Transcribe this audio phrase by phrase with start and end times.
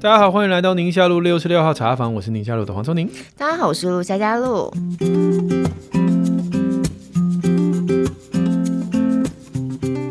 [0.00, 3.10] 大家好，欢迎来到宁夏路六十六号茶房，我是宁夏路的黄聪宁。
[3.36, 4.72] 大家好，我是陆佳佳路。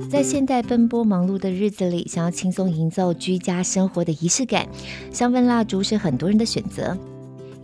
[0.09, 4.67] 在现代奔波忙碌的日子里，想要轻松营造居家生活的仪式感，
[5.13, 6.97] 香氛蜡烛是很多人的选择。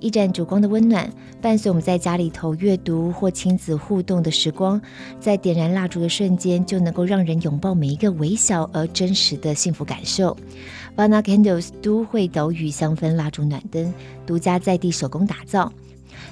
[0.04, 1.10] 一盏烛光的温暖，
[1.42, 4.80] 伴随我们在家里头阅读或亲子互动的时光，
[5.18, 10.36] 在点燃蜡烛的瞬间，就能够让人拥抱每一个微小而真实的幸福感受。
[10.98, 13.94] Vana Candles 都会岛屿香氛蜡烛暖灯，
[14.26, 15.72] 独家在地手工打造。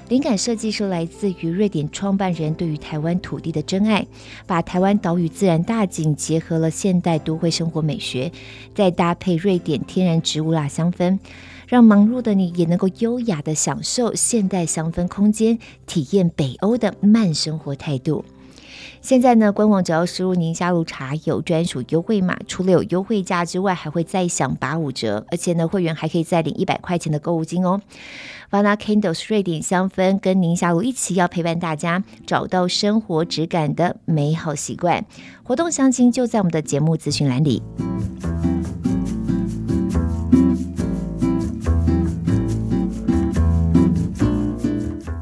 [0.09, 4.05] 灵感设计是来自于瑞典创办人对于台湾土地的真爱，
[4.45, 8.29] 把台湾岛屿自然大景结合了现代都会生活美学，
[8.75, 11.17] 再搭配瑞典天然植物蜡香氛。
[11.71, 18.25] 让忙碌的你也能够优雅地享受现代香氛空间，体验北欧的慢生活态度。
[18.99, 27.79] 现在呢，官网只要输入宁夏路茶友专属优惠码，除了有优惠价之外，还会再享八五折，而且呢，会员还可以再领一百块钱的购物金哦。
[28.51, 35.05] Vana Candles 瑞典香氛跟宁夏路一起要陪伴大家找到生活质感的美好习惯。
[35.41, 37.63] 活动详情就在我们的节目咨询栏里。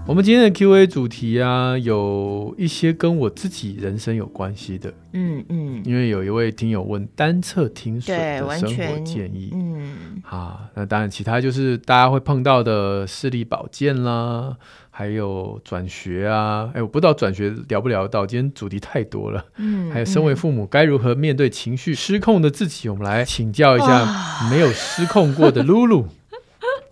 [0.10, 14.58] 我们今天的 Q&A 主题啊，有一些跟我自己人生有关系的，嗯嗯，因为有一位听友问单侧听损的生活建议，嗯，好，那当然其他就是大家会碰到的视力保健啦，
[14.90, 26.08] 还有转学啊，哎，我不知道转学聊不聊到，今天主题太多了，嗯， 还有身为父母该如何面对情绪失控的自己，我们来请教一下没有失控过的露露。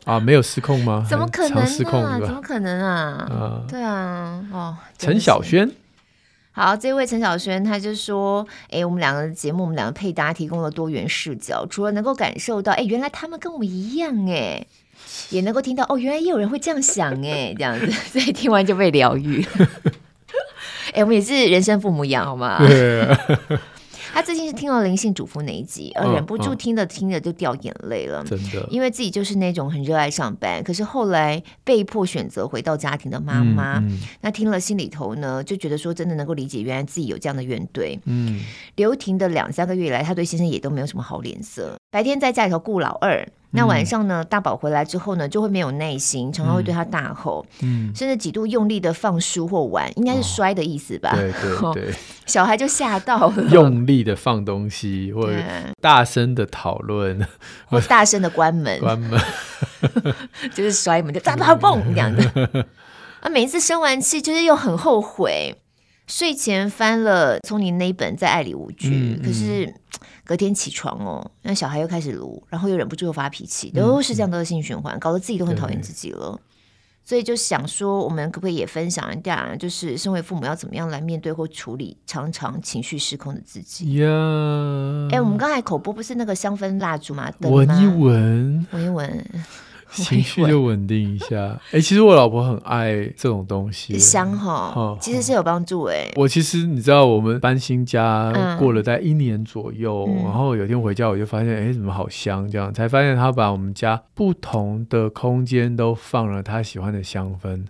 [0.07, 1.05] 啊，没有失控吗？
[1.09, 1.65] 怎么可能啊？
[1.65, 3.27] 失控怎么可能啊？
[3.29, 5.69] 啊对啊，哦，陈小轩，
[6.53, 14.65] 好，这位陈小轩，他就说，哎，我们两个的节目，我们两个配搭提供了多元视角，除了能够感受到，哎，原来他们跟我们一样，哎，
[15.29, 19.45] 也能够听到，哦，原来也有人会这样想，哎，这样子，所以听完就被疗愈。
[20.95, 22.57] 哎，我们也是人生父母养，好吗？
[24.17, 28.23] 对他最近是听了灵性主妇那一集，呃忍不住听着听着就掉眼泪了。
[28.23, 33.77] 真的，因为自己就是那种很热爱上班，可是后来被迫选择回到家庭的妈妈。
[33.77, 37.99] 嗯嗯、那听了心里头呢，就觉得说真的能够理解，原来自己有这样的怨怼。
[38.05, 38.39] 嗯，
[38.75, 41.77] 刘婷的两三个月以来，她对先生也都没有什么好脸色。
[41.91, 43.27] 白天在家里头顾老二。
[43.51, 44.23] 那晚上呢？
[44.23, 51.15] 大宝回来之后呢，就会没有耐心，常常会对他大吼，嗯，甚至几度用力的放书或玩，应该是摔的意思吧？
[51.15, 55.41] 对对对，小孩就吓到了，用力的放东西，或者
[55.81, 57.25] 大声的讨论，
[57.67, 59.19] 或大声的关门，关门，
[60.53, 62.65] 就是摔门就啪啪蹦这样的。
[63.21, 65.55] 啊，每一次生完气，就是又很后悔。
[66.05, 69.73] 睡前翻了聪宁那一本《在爱里无惧》，可是。
[70.23, 76.39] 隔天起床哦，那小孩又开始撸，然后又忍不住又发脾气，都是这样的恶性循环，嗯、搞得自己都很讨厌自己了。
[77.03, 84.07] 所以就想说，我们可不可以也分享一下，就是身为父母要怎么样来面对或处理常常情绪失控的自己呀？
[85.11, 87.31] 哎我们刚才口播不是那个香氛蜡烛吗？
[87.39, 89.25] 闻一闻，闻一闻。
[89.91, 91.35] 情绪就稳定一下。
[91.37, 96.11] 哎、欸，其实我老婆很爱这种东西，香哈，哦、其实是有帮助哎。
[96.15, 102.49] 我其实你知道，我们搬新家过了大概一年左右，嗯、然后有一天回家我就发现，哎、欸，怎么好香？
[102.49, 107.65] 这样才发现她把我们家不同的空间都放了她喜欢的香氛。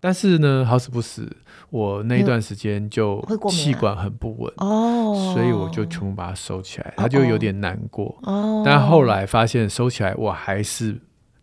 [0.00, 1.28] 但是呢，好死不死，
[1.70, 3.20] 我那一段时间就
[3.50, 8.62] 气管很不稳哦，所以我就全部把它收起来，他就有点难过哦。
[8.64, 10.96] 但后来发现收起来，我还是。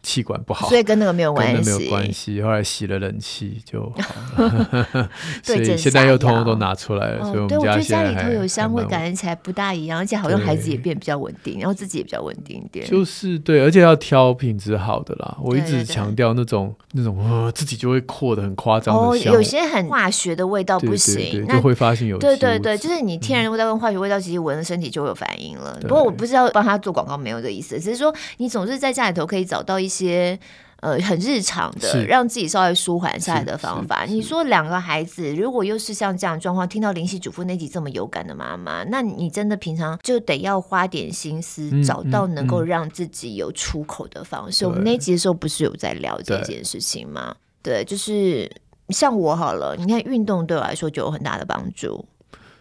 [0.05, 1.69] 气管不好，所以跟那个没有关系。
[1.69, 5.09] 没有关系，后来洗了冷气就好了。
[5.43, 7.25] 所以现在又通通都拿出来了。
[7.25, 12.85] 所以我们家现在家里头有香味，感觉起来不大一样，而且好像孩子也变比较稳定，然后自己也比较稳定一点。
[12.85, 15.35] 就是对，而且要挑品质好的啦。
[15.41, 22.19] 我一直强调那种那种呃自己就会扩的很夸张的香，有些很化学的味道不行，就会发现有。
[22.19, 25.75] 对对对，就是你天然味道跟化学味道，其实闻了身体就会有反应了。
[25.81, 29.94] 不过我不是要帮他做广告，没有这意思，只是说你总是在家里头可以找到一些。
[29.95, 30.37] 些
[30.81, 34.05] 呃很日常的，让自己稍微舒缓下来的方法。
[34.07, 44.65] 你说两个孩子，如果又是像这样状况，听到灵性主妇那集这么有感的妈妈，那你真的平常就得要花点心思，嗯、找到能够让自己有出口的方式。
[44.65, 47.35] 嗯嗯、我们那集的时候不是有在聊这件事情吗？
[47.63, 48.51] 对，对，就是
[48.89, 52.05] 像我好了，你看运动对我来说就有很大的帮助。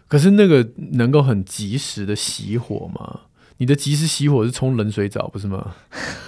[0.07, 3.21] 可是那个能够很及时的熄火吗？
[3.57, 5.75] 你的及时熄火是冲冷水澡，不是吗？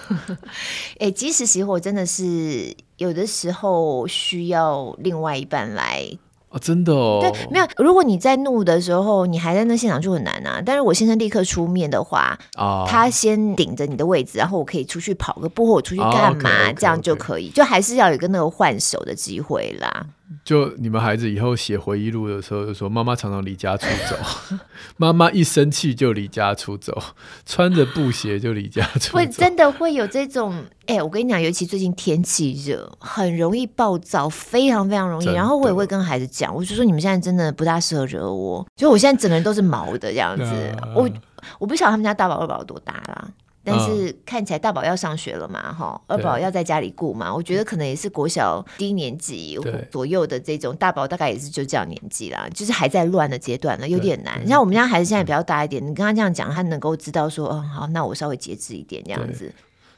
[0.98, 6.08] 哎、欸，及时熄火真的是有的时候需要另外一半来
[6.48, 7.18] 啊，真的哦。
[7.20, 7.68] 对，没有。
[7.76, 10.62] 如果你在怒的时候，你还在那现场就很难啊。
[10.64, 16.74] 但是我先生立刻出面的话，啊、他先顶着你的位置，然后我可以出去跑个步，或我出去干嘛，哦、okay, okay, okay.
[16.80, 17.50] 这样就可以。
[17.50, 20.06] 就还是要有一个那个换手的机会啦。
[20.44, 24.56] 就你们孩子以后写回忆录的时候，就说妈妈常常离家出走，
[24.98, 26.96] 妈妈一生气就离家出走，
[27.46, 29.14] 穿着布鞋就离家出走。
[29.14, 30.64] 会真的会有这种？
[30.86, 35.26] 哎、欸，我跟你讲，尤其最近天气热，很容易暴躁，非常非常容易。
[35.26, 40.44] 然后我也会跟孩子讲，我就说你们现在真的不大适合惹我，就我现在整个人都是毛的这样子。
[40.44, 41.08] 啊、我
[41.58, 43.28] 我不晓得他们家大宝二宝有多大啦。
[43.68, 49.58] 但是看起来大宝要上学了嘛，哈、嗯，二宝要在家里顾嘛，我觉得可能也是国小低年级
[49.90, 54.46] 左右的这种，大宝大概也是就这样年纪啦，就是还在乱的阶段了，有点难。
[54.46, 59.52] 像我们家孩子现在比较大一点，你跟他这样讲，他能够知道说，嗯，好，那我稍微节制一点这样子。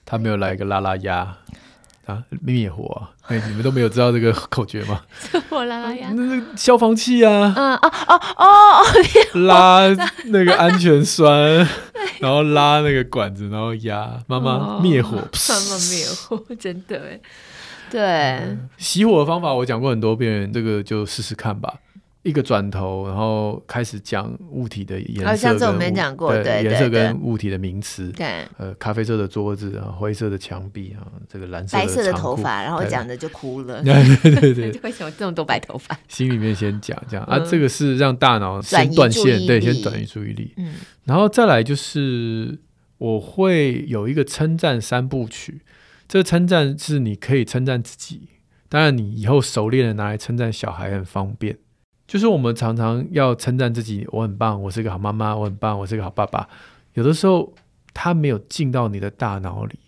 [0.04, 1.36] 他没有来一个拉拉鸭。
[2.06, 2.24] 啊！
[2.42, 3.10] 灭火啊！
[3.28, 5.02] 哎、欸，你们都没有知道这个口诀吗？
[5.50, 6.10] 我拉拉呀！
[6.12, 7.52] 那个消防器啊！
[7.56, 8.82] 嗯哦哦哦！
[9.46, 9.86] 拉
[10.24, 11.28] 那个安全栓，
[12.20, 15.16] 然后拉那个管子，然后压妈妈灭火。
[15.18, 17.20] 妈妈灭火， 真的哎。
[17.90, 21.74] 对、嗯，熄火的方法我讲过很多遍，这个就试试看吧。
[22.22, 33.94] 一个转头，然后开始讲物体的颜色，好像这我没讲过，对颜色跟物体的名词，对，呃，咖啡色的桌子啊，灰色的墙壁啊，这个蓝色的白色的头发，然后讲的就哭了，对
[34.38, 35.98] 对对，为什么这么多白头发？
[36.08, 37.24] 心里面先讲这样。
[37.24, 40.74] 啊，这个是让大脑先断线，对，先转移注意力，嗯，
[41.04, 42.58] 然后再来就是
[42.98, 45.62] 我会有一个称赞三部曲，
[46.06, 48.28] 这个称赞是你可以称赞自己，
[48.68, 51.56] 当然你以后熟练的拿来称赞小孩很方便。
[52.10, 56.48] 就是我们常常要称赞自己，我很棒，我是个好妈妈，我很棒，我是个好爸爸。
[56.94, 57.52] 有的时候，
[57.94, 59.78] 他没有进到你的大脑里，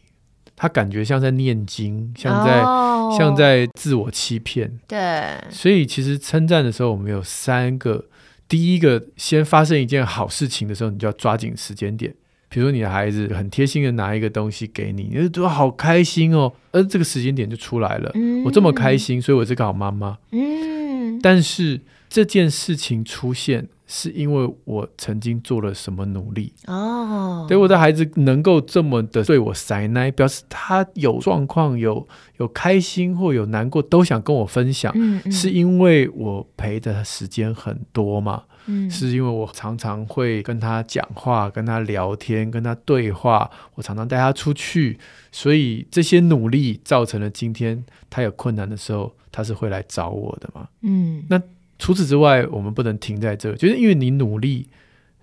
[0.55, 3.19] 他感觉像在念经，像在、oh.
[3.19, 4.79] 像在自我欺骗。
[4.87, 8.05] 对，所以其实称赞的时候，我们有三个。
[8.47, 12.15] 第一个，先发生一件好事情的时候，你就要抓紧时间点。
[12.49, 18.13] 比如说，你的孩子很贴心的拿一个东西给你，你就说好开心哦，而这个时间点就出来了。
[18.15, 18.45] Mm.
[18.45, 20.19] 我这么开心，所以我是个好妈妈。
[20.31, 21.21] 嗯，mm.
[21.21, 21.81] 但是。
[22.13, 27.47] 这件事情出现，是因为我曾经做了什么努力哦。
[27.49, 32.07] 对，我的孩子能够这么的对我塞奶，表示他有状况、有
[32.37, 34.93] 有开心或有难过，都想跟我分享。
[34.95, 38.43] 嗯嗯，是因为我陪的时间很多嘛？
[38.67, 43.51] 嗯，是因为我常常会跟他讲话、跟他聊天、跟他对话。
[43.77, 44.99] 我常常带他出去，
[45.33, 50.69] 所以这些努力造成了今天他有困难的时候，他是会来找我的嘛？
[50.83, 51.41] 嗯，那。
[51.83, 54.69] 除此之外，我们不能停在这，就是因为你努力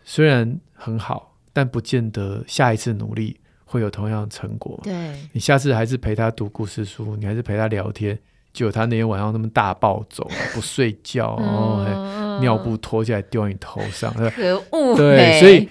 [0.03, 4.77] 虽然很好，但不见得下一次努力会有同样的成果。
[4.83, 8.19] 对，你下次还是陪他读故事书，你还是陪他聊天，
[8.51, 14.97] 结果他那天晚上那么大暴走，不睡觉， 然后尿布脱下来丢你头上，可恶！
[14.97, 15.65] 对，所以。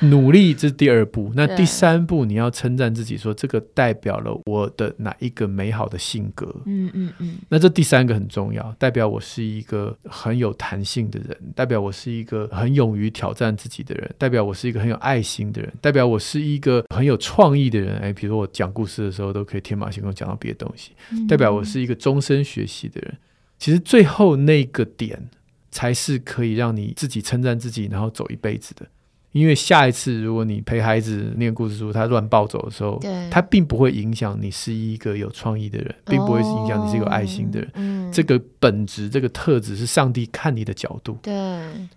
[0.00, 6.46] 努力，这是第二步，那第三步你要称赞自己，说这个代表了我的哪一个美好的性格？
[6.66, 7.38] 嗯嗯嗯。
[7.48, 17.98] 那这第三个很重要，代表我是一个很有弹性的人，代表我是一个很勇于挑战自己的人，代表我是一个很有爱心的人，代表我是一个很有创意的人。
[17.98, 20.92] 哎，比如说我讲故事的时候都可以天马行空讲到别的东西，
[21.26, 23.16] 代表我是一个终身学习的人。
[23.58, 25.28] 其实最后那个点
[25.70, 28.86] 才是可以让你自己称赞自己，然后走一辈子的。
[29.32, 37.70] 因为下一次，如果你陪孩子念故事书，他乱暴走的时候，对他并不会影响你是一个有创意的人，并不会影响你是一个有爱心的人。
[37.74, 41.18] 嗯、这个本质、这个特质是上帝看你的角度。
[41.22, 41.32] 对，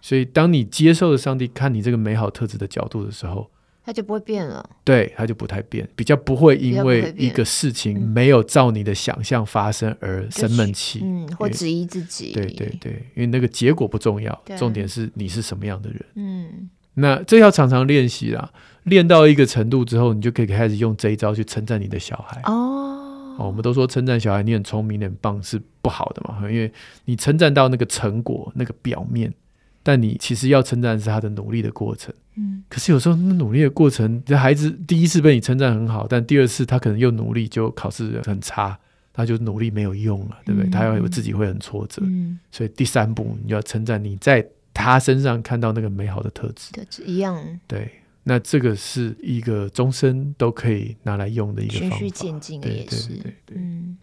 [0.02, 3.50] 所以当你接受了上帝看你这个美好特质的角度的时候，
[3.84, 4.70] 他就不会变了。
[4.84, 12.34] 对，他就不太变，比较不会因为一个事情没有照你的想象发生而生闷气，嗯，或质疑自己。
[12.34, 16.06] 对对对，因为那个结果不重要，重点是你是什么样的人。
[16.16, 16.70] 嗯。
[16.96, 18.52] 那这要常常练习啦，
[18.84, 22.42] 练到一个程度之后，你就可以开始用这一招去称赞你的小孩。
[22.44, 26.72] 哦，哦，我们都说称赞小孩，你很聪明、你很棒是不好的嘛，因为
[27.06, 29.34] 你称赞到那个成果、那个表面，
[29.82, 32.14] 但你其实要称赞是他的努力的过程。
[32.36, 38.78] 嗯，可是有时候那努力的过程，这孩子第一次被你称赞很好，但第二次他可能又努力，就考试很差，
[39.14, 40.68] 他就努力没有用了，对不对？
[40.68, 42.02] 嗯、他要有自己会很挫折。
[42.06, 44.46] 嗯，所以第三步你就要称赞你在。
[44.74, 47.60] 他身上看到那个美好的特质，特质一样。
[47.68, 47.92] 对，
[48.24, 53.08] 那这个是一个终身都可以拿来用的一个方法，循序渐进的也是。
[53.10, 53.98] 对对对对，嗯。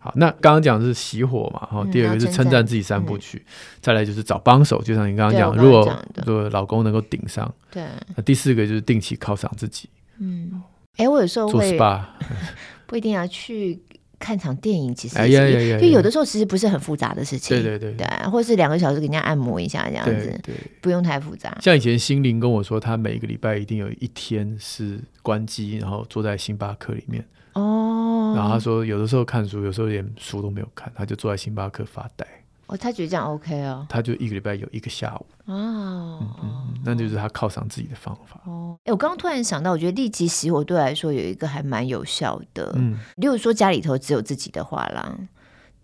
[0.00, 7.84] 好，那刚刚讲的是熄火嘛，哈、嗯，第二个是称赞自己三部曲，嗯、再来就是找帮手，就像你刚刚讲，如果如果老公能够顶上，对。
[8.14, 9.88] 那第四个就是定期犒赏自己。
[10.18, 10.62] 嗯，
[10.96, 12.04] 哎，我有时候会做 SPA，
[12.86, 13.82] 不一定要去。
[14.18, 20.40] 看场电影其实也，因为、哎、有的时候其实不是很复杂的事情，对对对，对，或者是两个小时给人家按摩一下这样子，
[20.80, 21.56] 不用太复杂。
[21.60, 32.26] 像以前心灵跟我说，他每一个礼拜一定有一天是关机，然后坐在星巴克里面哦，然后他说有的时候看书，有时候连书都没有看，他就坐在星巴克发呆。
[32.66, 38.76] 哦，他觉得这样 OK 哦，他就一个礼拜有一个下午哦，嗯嗯，那就是他犒赏自己的方法哦。
[38.84, 45.18] 哎，我刚刚突然想到，我觉得立即熄火对我来说有一个还蛮有效的，嗯，例如说家里头只有自己的话啦，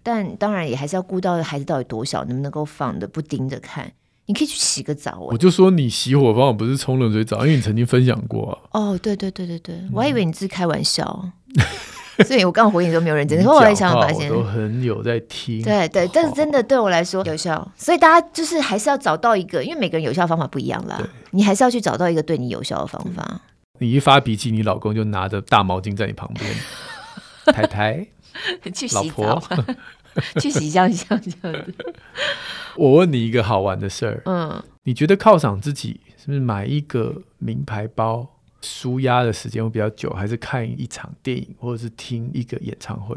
[0.02, 3.92] 但当然也还是要顾到孩子到底多小，能不能够放的不盯着看。
[4.26, 5.18] 你可以去洗个澡。
[5.20, 8.58] 我就说你熄火方法不是冲冷水澡，因为你曾经分享过啊。
[8.72, 11.30] 哦，对对对对对，我还以为你是开玩笑。
[12.26, 15.62] 所以我刚回应都没有认真，后来想发现都很有在听。
[15.62, 21.02] 对对，但是真的对我来说有效，所以大家就是还是要找到一个，因为每个人有效方法不一样啦。
[21.30, 23.40] 你还是要去找到一个对你有效的方法。
[23.80, 26.48] 你一发脾气，你老公就拿着大毛巾在你旁边，
[27.46, 28.06] 太太
[28.72, 29.42] 去洗澡，
[30.40, 31.74] 去洗香香这样子。
[32.76, 38.28] 我问你一个好玩的事儿，嗯，你觉得犒赏自己是不是买一个名牌包？
[38.64, 43.16] 舒压的时间会比较久，还是看一场电影，或者是听一个演唱会，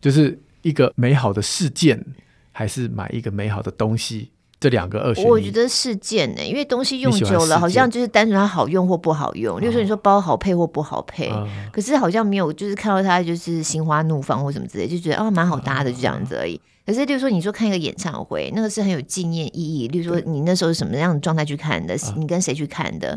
[0.00, 2.04] 就是一个美好的事件，
[2.52, 4.30] 还是买一个美好的东西？
[4.60, 5.28] 这两个二选一。
[5.28, 9.60] 我觉得事件呢、欸，因为东西用久了，好像就是单纯它好用或不好用。
[9.60, 16.56] 例如说，你说包好配或不好配，哦、可是好像没有，就是看到它就是心花怒放或什么之类，就觉得哦蛮好搭的，就这样子而已。
[16.56, 19.86] 哦、可是，例如说你说看一个演唱会，那个是很有纪念意义。
[19.86, 21.94] 例如说你那时候是什么样的状态去看的？
[21.94, 23.16] 哦、你跟谁去看的？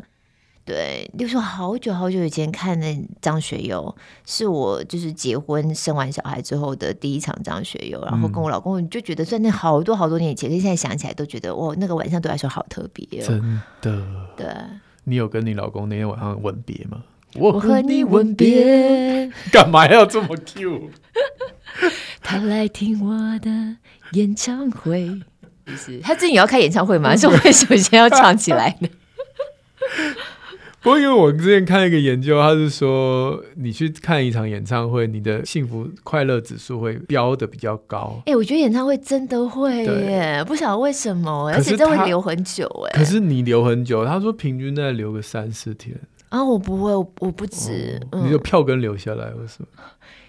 [0.71, 2.87] 对，就说好久好久以前看的
[3.21, 3.93] 张学友，
[4.25, 13.25] 是我就是结婚生完小孩之后的第一场张学友，然后跟我老公就觉得，在那好多好多年以前，可是现在想起来都觉得，哇，那个晚上对我来说好特别哦。
[13.27, 14.05] 真的。
[14.37, 14.47] 对。
[15.03, 17.03] 你有跟你老公那天晚上吻别吗？
[17.35, 19.29] 我和你吻别。
[19.51, 20.89] 干嘛要这么 Q？
[22.23, 23.49] 他来听我的
[24.13, 25.19] 演唱会，
[25.67, 27.13] 就是他自己也要开演唱会吗？
[27.17, 28.87] 是为什么先要唱起来呢？
[30.81, 38.15] 不过，因为我之前看一个研究，他是说，你去看一场演唱会，你的幸福快乐指数会飙的比较高。
[38.21, 42.97] 哎、欸，我觉得演唱会真的会耶，不晓得为什么，而且这会留很久哎。
[42.97, 45.95] 可是你留很久，他说平均在留个三四天
[46.29, 48.01] 啊，我不会，我不止。
[48.11, 49.67] 哦、你的票根留下来为什么？
[49.77, 49.83] 嗯、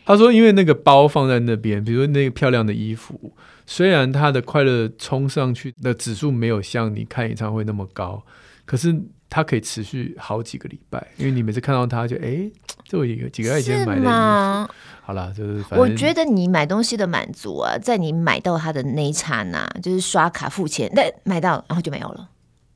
[0.05, 3.33] 他说，因为那个包放在那边，比如说那个漂亮的衣服，
[3.65, 8.23] 虽然它的快乐冲上去的指数没有像你看演唱会那么高，
[8.67, 8.95] 可是。
[9.35, 12.51] 它可以持续好几个礼拜，因为你每次看到它就，就哎，
[12.85, 14.11] 这我一个几个月以前买的衣服。
[14.11, 14.69] 吗
[15.01, 22.29] 好了，就是我觉得你买东西的满足啊，在你买到它的那一刹那，就是刷卡付钱，那买到然后就没有了。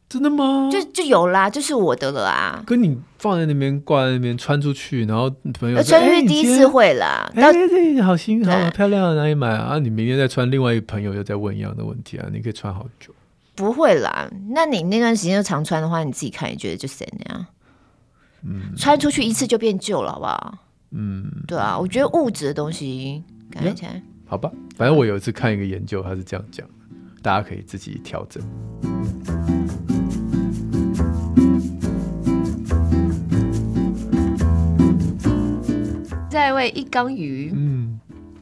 [0.09, 0.71] 真的吗？
[0.73, 2.63] 就就有啦，就是我的了啊。
[2.67, 5.29] 跟你放在那边挂在那边穿出去，然后
[5.61, 7.31] 朋友穿出去第一次会啦。
[7.35, 9.79] 哎，这好新，好漂亮，哪里买啊？
[9.79, 13.13] 你明天再穿，另外一个朋友又在问一样的问题啊，你可以穿好久。
[13.57, 17.47] 不会啦，那你那段时间就常穿的话，你自己看也觉得就是那样。
[18.43, 20.59] 嗯，穿出去一次就变旧了，好不好？
[20.91, 24.53] 嗯，对啊，我觉得物质的东西看起来好吧。
[24.77, 26.69] 反正我有一次看一个研究，他是这样讲，
[27.23, 28.43] 大家可以自己调整。
[36.29, 37.86] 再一位一缸鱼，嗯。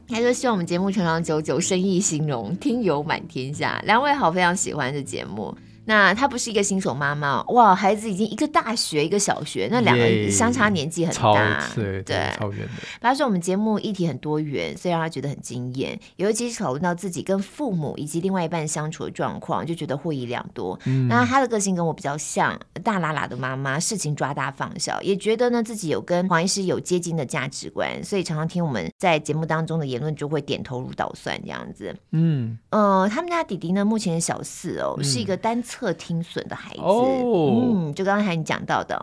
[0.07, 5.55] 他说：“希望我们节目长长久久，生意兴隆，听友满天下。”两位好，非常喜欢这节目。
[5.85, 12.83] 那她不是一个新手妈妈哇，孩子已经一个大学一个小学，那两个相差年纪很大，对对，超远的。
[13.01, 20.79] 他说我们节目议题很多元，所以让她觉得很惊艳，尤其是讨论到自己跟父母以及另外一半相处的状况，就觉得获益良多。
[20.85, 31.95] 嗯、那她的个性跟我比较像，大喇喇的妈妈，事情抓大放小，也觉得呢自己有跟黄医师有接近的价值观，所以常常听我们在节目当中的言论就会点头如捣蒜这样子。
[32.11, 35.85] 嗯呃，他们家弟弟呢目前小四哦，是一个单侧。
[35.85, 38.97] 侧听损的孩子，oh, 嗯，就刚才你讲到的.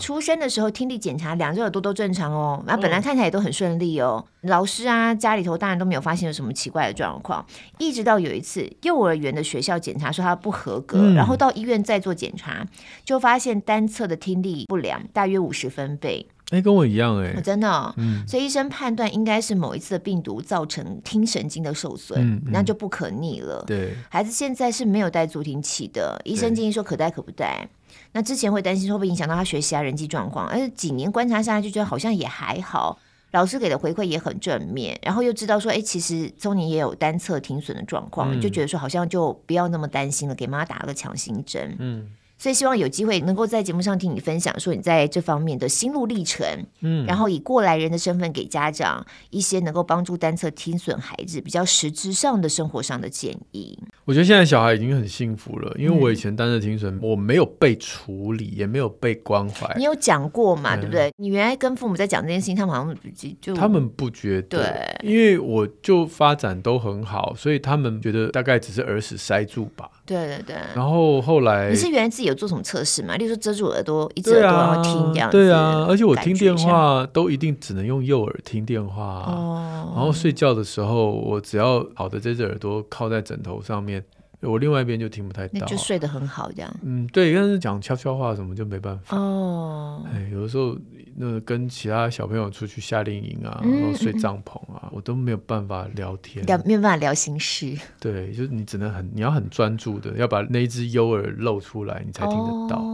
[0.00, 4.24] 出生的时候听力检查，两只耳朵都正常哦，那本来看起来也都很顺利哦，oh.
[4.50, 7.44] 老师啊，家里头大人都没有发现有什么奇怪的状况，
[7.78, 12.66] 一直到有一次幼儿园的学校检查说他不合格，嗯、然后到医院再做检查，
[13.04, 16.26] 就发现单侧的听力不良，大约五十分贝。
[16.50, 23.64] 哎，跟我一样哎、哦，真的、哦，嗯，所以医生判断应该是某一次的病毒造成听神经的受损，嗯嗯、那就不可逆了。
[23.66, 27.68] 对，孩子现在是没有戴助听器的，医生建议说可戴可不戴。
[28.12, 32.96] 那之前会担心会不会影响到他学习啊、人际状况，而且几年观察下来就觉得好像也还好，
[33.32, 41.74] 老师给的回馈也很正面，然后又知道说，哎，其实宗尼也有单侧听损的状况，嗯、就觉得说好像就不要那么担心了，给妈妈打了个强心针。
[41.80, 42.06] 嗯。
[42.38, 46.46] 所以希望有机会能够在节目上听你分享，说你在这方面的心路历程，
[46.80, 53.78] 嗯，然后以过来人的身份给家长一些能够帮助单侧听损孩子比较实质上的生活上的建议。
[54.04, 59.74] 我觉得现在小孩已经很幸福了，因为我以前单侧听损，我没有被处理，也没有被关怀。
[59.76, 60.76] 你有讲过嘛？
[60.76, 61.10] 对不对？
[61.16, 62.96] 你原来跟父母在讲这件事情，他们好像
[63.40, 69.90] 就他们不觉得，对，因为我就发展都很好，所以他们觉得大概只是耳屎塞住吧。
[70.04, 70.56] 对对对。
[70.74, 73.16] 然后后来你是原来自己有做什么测试嘛？
[73.16, 75.36] 例如说遮住耳朵，一只耳朵然后听这样子。
[75.36, 79.24] 对啊，而且我听电话都一定只能用右耳听电话。
[79.26, 79.92] 哦。
[79.94, 84.04] 然后睡觉的时候，我只要好的这只耳朵靠在枕头上面，
[84.40, 85.52] 我另外一边就听不太到。
[85.54, 86.70] 那就睡得很好这样。
[86.82, 89.16] 嗯，对，但是讲悄悄话什么就没办法。
[89.16, 90.02] 哦。
[90.12, 90.76] 哎，有的时候
[91.18, 97.74] 那跟其他小朋友出去夏令营啊，然后睡帐篷啊，我都没有办法聊天，聊没有办法聊心事。
[97.98, 102.84] 对，就是你只能很，你要很专注的，要把那一只右耳露出来，你才听得到。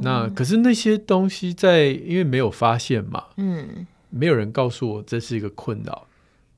[0.00, 6.06] 那可是那些东西在，因为没有发现嘛，嗯，没有人告诉我这是一个困扰，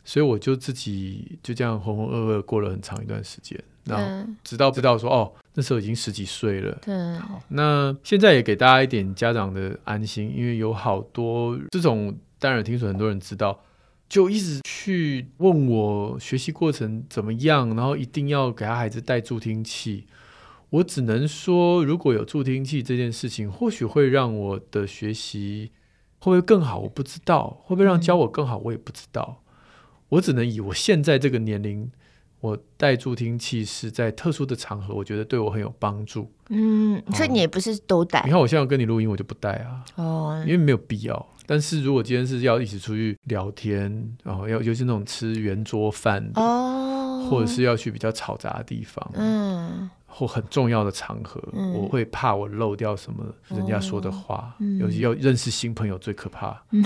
[0.05, 6.79] 所以我就自己就这样浑浑噩噩过了很长一段时间，然后直到知道说哦，那时候已经十几岁了。
[6.83, 13.61] 对，好，那现在也给大家一点家长的安心，因为有好多这种单耳听损，很多人知道，
[14.09, 20.07] 就一直去问我学习过程怎么样，然后一定要给他孩子带助听器。
[20.71, 25.73] 我只能说，如果有助听器这件事情，或许会让我的学习
[26.21, 29.43] 会不会更好，我不知道；会不会让教我更好，我也不知道。
[30.11, 31.91] 我只能以我现在这个年龄，
[32.41, 36.31] 我带助听器是在特殊的场合，我觉得对我很有帮助。
[36.49, 38.23] 嗯，所以你也不是都戴。
[38.25, 39.85] 你看我现在要跟你录音，我就不带啊。
[39.97, 41.27] 哦，因为没有必要。
[41.47, 49.91] 但是如果今天是要一起出去聊天，然后要尤其那种吃圆桌饭的，哦，或者是要去比较嘈杂的地方，嗯。
[50.13, 56.61] 或很重要的场合，嗯、我会怕我漏掉什么人家说的话，哦嗯、尤其要认识新朋友最可怕。
[56.73, 56.85] 嗯、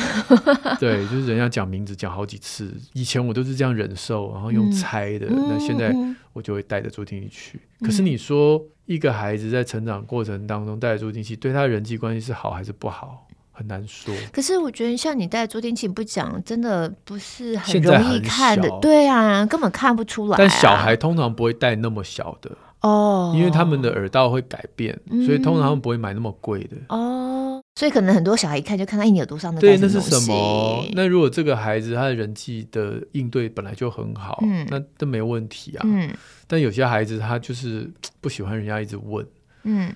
[0.78, 5.26] 对，就是人家讲名字讲好几次，以前我都是这样忍受，然后用猜的。
[5.26, 5.92] 嗯、那现在
[6.34, 7.60] 我就会带着助听器去。
[7.80, 14.14] 嗯、可是你说一个孩子在成长过程当中带着助听器，对他人际关系是好还是不好，很难说。
[14.30, 18.68] 可是我觉得像你带助听器不讲，真的不是很容易看的。
[18.82, 20.38] 对啊，根本看不出来、啊。
[20.38, 22.50] 但小孩通常不会带那么小的。
[22.84, 26.76] 哦，因为他们的耳道会改变，嗯、所以通常他们不会买那么贵的。
[26.90, 30.84] 哦，所以可能很多小孩一看就看到你耳朵上的对，那是什么？
[30.92, 35.82] 那如果这个孩子他的人际的应对本来就很好，嗯、那都没问题啊。
[35.86, 36.10] 嗯，
[36.46, 39.26] 但有些孩子他就是不喜欢人家一直问。
[39.62, 39.90] 嗯，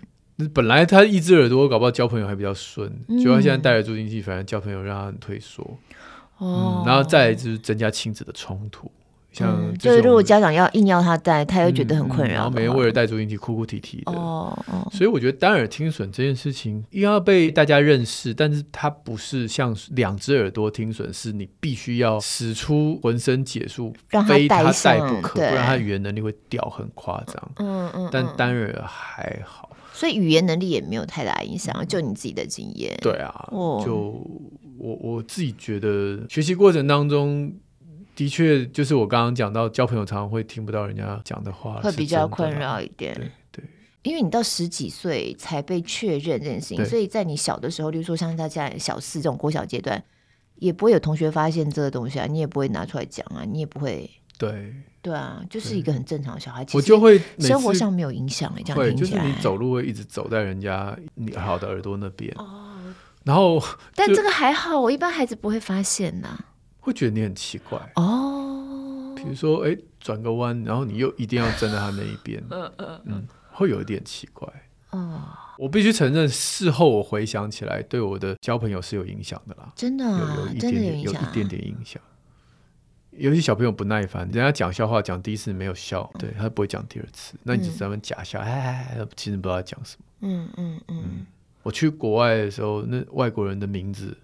[0.54, 5.62] 本来他一只耳朵搞不好交朋友还比较顺，嗯、就他现在戴着助听器，反正交朋友让他很退缩。
[6.38, 8.90] 哦、嗯，然后再来就是增加亲子的冲突。
[9.30, 14.12] 像就是如果家长要硬要他戴，他又觉得很困扰，然后每天为了戴助听器哭哭啼啼的。
[14.12, 23.94] 哦哦，所以我觉得单耳听损这件事情应该要被大家认识，但是它不是像两只耳朵听损，是你必须要使出浑身解数，
[24.26, 27.50] 非他戴不可，不然他语言能力会掉很夸张。
[27.56, 31.86] 嗯嗯，但单耳还好，所以语言能力也没有太大影响。
[31.86, 33.94] 就你自己的经验，对啊，就
[34.78, 37.52] 我我自己觉得学习过程当中。
[38.18, 43.14] 的确，就是我刚刚讲到，交朋友常常会听不到人家讲的话，会比较困扰一点。
[43.14, 43.64] 对对，
[44.02, 50.02] 因为你到十几岁才被确认这件事情，所以在你小的时候，例如说像大家小四这种国小阶段，
[50.56, 54.10] 也不会有同学发现这个东西啊，你也不会拿出来讲啊，你也不会。
[54.36, 56.66] 对对啊，就是一个很正常的小孩。
[56.74, 63.62] 我就会生活上没有影响哎，这样听起来，就是你走路会一直走在人家你好的耳朵那边哦，然后
[63.94, 66.36] 但这个还好，我一般孩子不会发现呐。
[66.88, 74.48] 会觉得你很奇怪哦，比如说，哎，转个弯，然后你又一定要站在他那一边， 嗯嗯嗯，会有一点奇怪
[74.90, 75.20] 哦。
[75.58, 82.00] 我必须承认，事后我回想起来，对我的交朋友是有影响的啦，真的，有有一点点，有一点点影响。
[83.10, 90.04] 尤其小朋友不耐烦，人家讲笑话讲第一次没有笑，对他不会讲第二次，那你就在那假笑，哎，其实不知道他讲什么。
[90.20, 91.26] 嗯嗯嗯。
[91.64, 94.16] 我去国外的时候，那外国人的名字。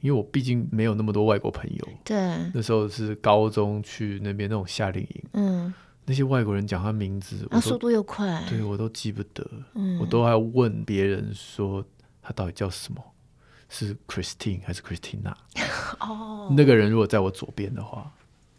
[0.00, 2.16] 因为我毕竟没有那么多外国朋友，对，
[2.54, 11.84] 那时候是高中去那边那种夏令营，嗯，那些外国人讲他名字，啊速度又快，对我都记不得，嗯，我都还要问别人说
[12.22, 13.02] 他到底叫什么，
[13.68, 15.34] 是 Christine 还是 Christina？
[16.00, 18.10] 哦，那个人如果在我左边的话，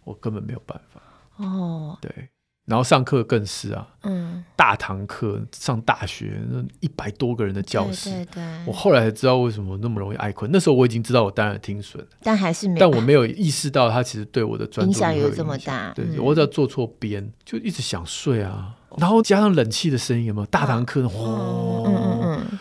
[0.04, 1.02] 我根本没有办法，
[1.38, 2.30] 哦，对。
[2.70, 10.52] 然后上课更是啊，嗯，大堂课上大学那一百多个人的教室，对对对，我后来才知道为什么那么容易爱困。
[10.54, 15.92] 那时候我已经知道我单耳听损，但还是没，但我没有意识到他其实对我的专注力影响有这么大。
[15.96, 20.46] 对，我只要坐错边就一直想睡啊，然后加上冷气的声音，有没有？
[20.46, 22.60] 大堂课，轰、嗯嗯嗯，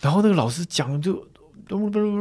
[0.00, 1.28] 然后那个老师讲就。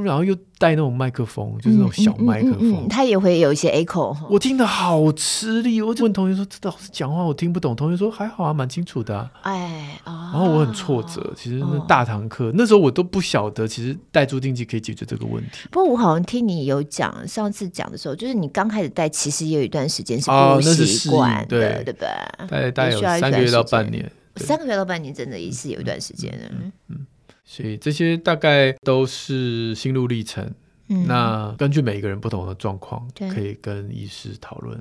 [0.04, 4.16] 然后又带那种麦克风，就是那种小麦克风，嗯嗯嗯、他也会有一些 echo。
[4.30, 11.34] 我听得好吃力，我就问同学说：“这老师讲话我听不懂。”同学说：“还好啊，蛮清楚的、啊。”哎，然后我很挫折。
[11.36, 15.68] 其实那大堂课、哦、那时候我都不晓得，其实带助听器可以解决这个问题。
[15.72, 22.72] 不过我好像听你有讲，上次讲的时候，就是你刚开始带，其实也有一段时间是不习惯的，哦、对对吧？
[22.72, 26.40] 大概有三个月到半年，三个月到半年真的也是有一段时间的。
[26.52, 26.58] 嗯。
[26.60, 27.06] 嗯嗯
[27.50, 30.54] 所以这些大概都是心路历程。
[30.90, 34.78] 嗯，那根据每一个人不同的状况，可以跟医师讨论。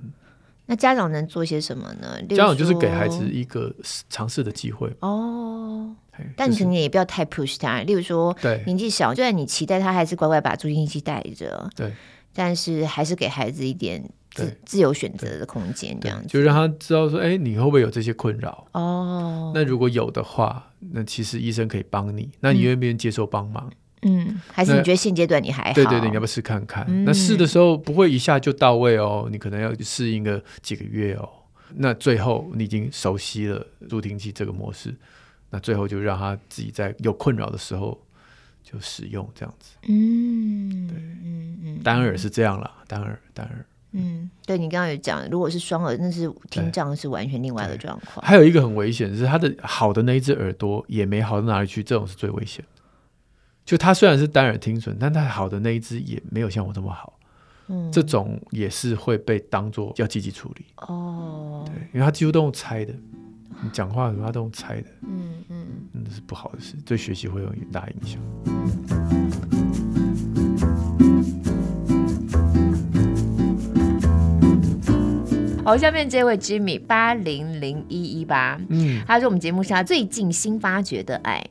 [0.67, 2.21] 那家长能做些什么呢？
[2.31, 3.73] 家长就是给孩子一个
[4.11, 4.93] 尝试的机会。
[4.99, 5.95] 哦，
[6.35, 7.83] 但你肯定也不要太 push 他。
[7.83, 11.93] 例如说，对，年纪小，虽然你期待他还是乖乖把助听器带着，对，
[12.35, 14.11] 但是还是给孩子一点。
[14.45, 18.67] 自自由选择的空间，这样子就让他知道说，哎，你会不会有这些困扰？
[18.73, 22.31] 哦，那如果有的话，那其实医生可以帮你。
[22.41, 23.71] 那你愿不愿意接受帮忙？
[24.03, 25.73] 嗯，还是你觉得现阶段你还好？
[25.73, 26.85] 对对对，你要不要试看看？
[26.89, 31.29] 嗯、那试的时候不会一下就到位哦，你可能要适应个几个月哦。
[31.75, 34.95] 那最后你已经熟悉了助听器这个模式，
[35.51, 38.01] 那最后就让他自己在有困扰的时候
[38.63, 39.71] 就使用这样子。
[39.89, 43.67] 嗯，对，嗯嗯，单耳是这样啦，单耳单耳。
[43.93, 48.25] 嗯，对，你刚刚有讲，如果是双耳，那是听障是完全另外的状况。
[48.25, 52.65] 还有一个很危险的是，他的好的那一只耳朵也没好到哪里去，这种是最危险。
[53.65, 57.19] 就他虽然是单耳听损，但他好的那一只也没有像我这么好。
[57.69, 60.67] 嗯，这种也是会被当做要积极处理。
[60.77, 62.95] 哦，对，因为他几乎都用猜的，
[63.61, 64.89] 你讲话什么他都用猜的。
[65.03, 69.56] 嗯嗯，那是不好的事，对学习会有很大影响。
[75.67, 81.45] 好，下面这位 Jimmy 八零零一一八，嗯，他是我们节目上最近新发掘的爱，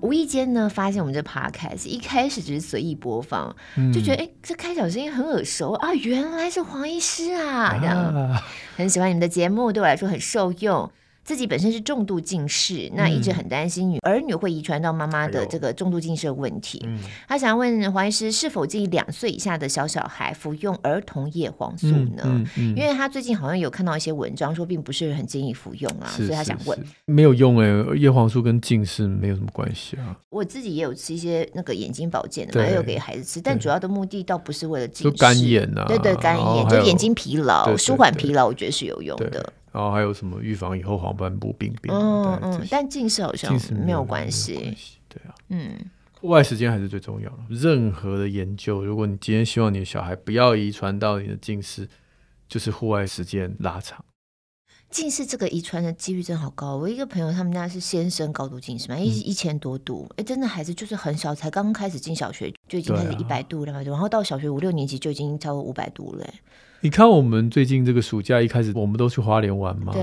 [0.00, 8.40] 无意间呢发现我们这 Podcast 一开始只是随意播放，嗯、就觉得哎，这开场声音很耳熟啊，原来是黄医师啊，这样、啊、
[8.76, 10.88] 很喜欢你们的节目，对我来说很受用。
[11.30, 16.82] 自己本身是重度近视，那一直很担心女儿女会遗传到妈妈的这个重度近视的问题。
[16.84, 22.22] 嗯、他想问黄医师，是否建议两岁以下的小小孩服用儿童叶黄素呢？
[22.24, 26.76] 嗯嗯嗯、因为他最近好像有看到一些文章说，并不是很建议服用啊，所以他想问。
[27.04, 30.18] 没有用哎、欸，叶黄素跟近视没有什么关系啊。
[30.30, 39.52] 我自己也有吃一些那个眼睛保健的嘛，也有给孩子吃，但主要的目的倒不是为了近视，干眼啊，对对，干眼就眼睛疲劳、舒缓疲劳，我觉得是有用的。
[39.72, 41.94] 然后还有什么预防以后黄斑部病变？
[41.94, 44.76] 嗯嗯，但近视好像没有关系。
[45.08, 45.78] 对啊，嗯，
[46.20, 47.38] 户外时间还是最重要的。
[47.48, 51.88] 任何的研究，如果你今天希望你的小孩不要遗传到你的近视，
[52.48, 54.04] 就是户外时间拉长。
[54.90, 56.76] 近视这个遗传的几率真好高。
[56.76, 66.28] 我一个朋友，他们家是先生高度近视嘛，一一千多度，哎，真的孩子就是很小，才刚刚开始进小学就已经开始一百度、两百度，然后到小学五六年级就已经超过五百度了。
[66.80, 69.92] 你看我们最近这个暑假一开始，我们都去花莲玩嘛。
[69.92, 70.02] 对。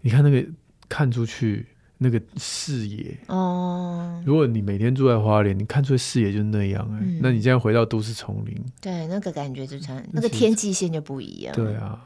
[0.00, 0.44] 你看那个
[0.88, 1.66] 看出去
[1.98, 7.04] 那个视野哦，如果你每天住在花莲，你看出去视野就那样哎、欸。
[7.04, 11.54] 嗯、那你现在回到都市丛林，对，那个感觉就差，那个天际线就不一样。
[11.54, 12.04] 对啊，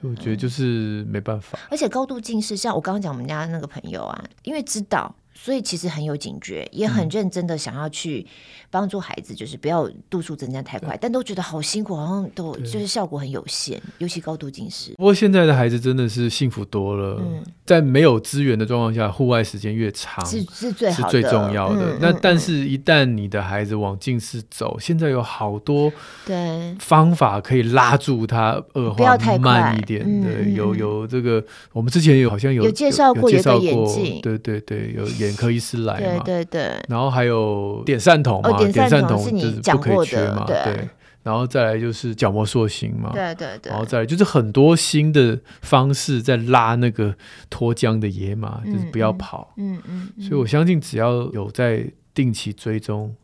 [0.00, 1.58] 所以我觉得就是没办法。
[1.70, 5.14] 而且高度近视，像我刚刚讲我们家那个朋友啊，因为知道。
[5.40, 8.26] 所以其实很有警觉，也很认真的想要去
[8.70, 14.92] 帮助孩子，就是不要度数增加太快，但都觉得好辛苦，好像都就是效果很有限，尤其高度近视。
[14.96, 21.96] 不过现在的孩子真的是幸福多了，嗯在没有资源的状况下，户外时间越长是是最好是最重要的。
[22.00, 25.92] 那但是，一旦你的孩子往近视走，现在有好多
[26.26, 30.02] 对方法可以拉住他恶化慢一点。
[30.22, 35.27] 对，有有这个，我们之前有好像有有介绍过，有个眼镜，对对对，有眼。
[35.28, 36.22] 眼科医师来嘛？
[36.24, 38.56] 对对对，然后还有点散瞳嘛？
[38.58, 40.44] 点散瞳是你不可以缺嘛？
[40.46, 40.88] 对，
[41.22, 43.10] 然后再来就是角膜塑形嘛？
[43.12, 47.14] 对对对，然后再来就是很多新的方式在拉那个
[47.50, 49.52] 脱缰的野马，就是不要跑。
[49.56, 53.14] 嗯嗯，所以我相信只要有在定期追踪，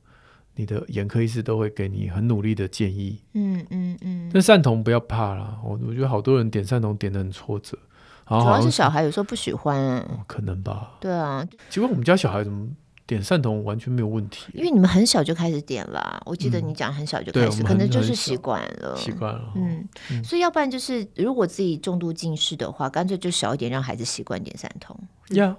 [0.57, 3.21] 你的眼科医师都会给你很努力的建议。
[3.33, 7.79] 嗯嗯嗯，但散瞳不要怕啦，我我觉得好多人点散瞳点的很挫折。
[8.27, 10.93] 主要是小孩有时候不喜欢，可能吧。
[11.01, 12.69] 对啊，结果我们家小孩怎么
[13.07, 14.47] 点散瞳完全没有问题？
[14.55, 19.53] 因为你们很小就开始点了，我记得你讲很小就开始，可能就是习惯了，习惯了。
[19.55, 19.87] 嗯，
[20.25, 24.97] 所以要不然就是如果自己重度近视的话，干脆就小一点，让孩子习惯点散瞳。
[25.37, 25.55] 呀，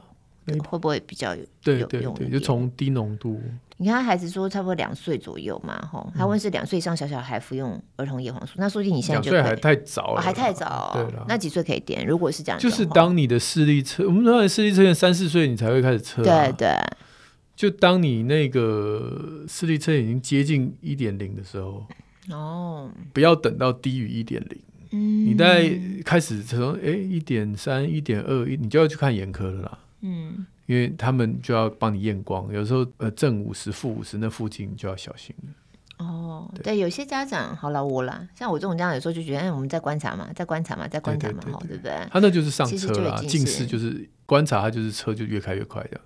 [0.67, 3.39] 会不会比较有对对对，就从低浓度。
[3.77, 10.91] 你看孩子说差不多两岁左右嘛，哈，他问是两岁以上小小孩服用儿童叶黄素，那说不定你现在就两岁还太早了，还太早。
[10.93, 12.05] 对了，那几岁可以点？
[12.07, 16.69] 如果是这样，就是当你的视力测，我们当然视力测验三四岁你才会开始测，对对。
[17.55, 21.85] 就当你那个视力测验已经接近一点零的时候，
[22.29, 24.59] 哦，不要等到低于一点零。
[24.91, 25.71] 嗯，你在
[26.03, 29.79] 开始从哎一点三、一点二，你就要去看眼科了啦。
[30.01, 36.06] 嗯，因为他们就要帮你验光，有时候呃正五十、负五十那附近就要小心了。
[36.06, 41.91] 哦，对，对，有些家长好了我啦，像我这种家长有时候就觉得，哎，我们在观察嘛，在观察嘛，在观察嘛，好，对不对？
[42.12, 46.01] 他那就是上车啦，近视就是观察，他就是车就越开越快的。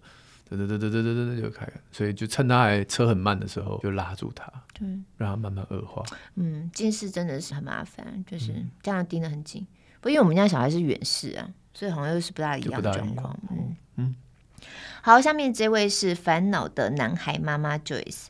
[0.51, 6.03] 噔噔噔噔噔噔噔就开，所以就趁他还车很慢的时候，就拉住他，对，让他慢慢恶化。
[6.35, 9.65] 嗯，近视真的是很麻烦，就是家长盯得很紧。
[10.01, 13.39] 不，因为我们家小孩是远视啊，所以好像又是不大一样的状况。
[13.51, 14.15] 嗯嗯。
[15.01, 18.25] 好，下面这位是烦恼的男孩妈妈 Joyce。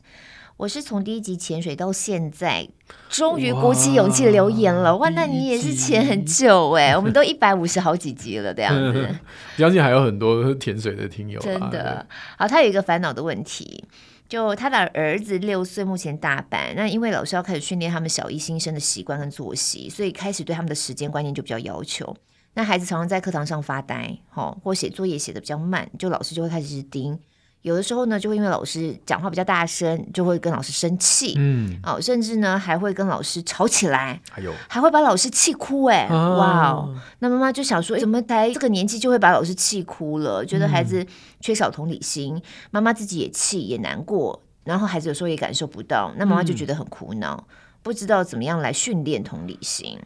[0.56, 2.68] 我是从第一集潜水到现在，
[3.08, 4.96] 终于鼓起勇气留言了。
[4.96, 9.08] 哇，哇，那你也是潜很久 哎，我们都一百五十好几集了这样子。
[9.58, 11.40] 相信还有很多潜水的听友。
[11.40, 12.06] 真的，
[12.36, 13.82] 好，他有一个烦恼的问题，
[14.28, 16.74] 就他的儿子六岁，目前大班。
[16.76, 22.16] 那因为老师要开始训练他们小一新生的习惯跟作息，所以开始对他们的时间观念就比较要求。
[22.54, 27.18] 那孩子常常在课堂上发呆，哈，或写作业写的比较慢，就老师就会开始盯。
[27.62, 40.42] 有的时候呢，就会因为老师讲话比较大声，就会跟老师生气，嗯，哦，甚至呢还会跟老师吵起来，还有还会把老师气哭，哎，啊、哇哦，那妈妈就想说，怎么才这个年纪就会把老师气哭了？
[40.42, 41.06] 觉得孩子
[41.38, 49.98] 缺少同理心，妈妈自己也气也难过，然后孩子有时候也感受不到，那妈妈就觉得很苦恼，嗯、不知道怎么样来训练同理心。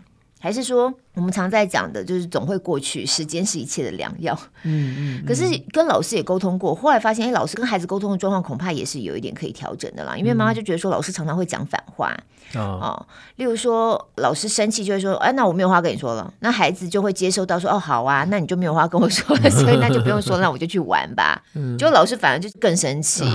[0.44, 4.38] 还是说，我们常在讲的，就是总会过去，时间是一切的良药。
[4.64, 5.22] 嗯嗯。
[5.22, 10.14] 嗯，可是跟老师也沟通过，后来发现，哎，老师跟孩子沟通的状况恐怕也是有一点可以调整的啦。
[10.18, 12.14] 因为妈妈就觉得说，老师常常会讲反话。
[12.56, 13.06] 哦，哦。
[13.36, 16.30] 例如说，老师生气就会说，哎，那我没有话跟你说了。
[16.40, 21.42] 那孩子就会接收到说，哦，好啊，那你就没有话跟我说了，所以那就不用说，那我就去玩吧。
[21.54, 21.78] 嗯。
[21.78, 23.24] 结果老师反而就更生气。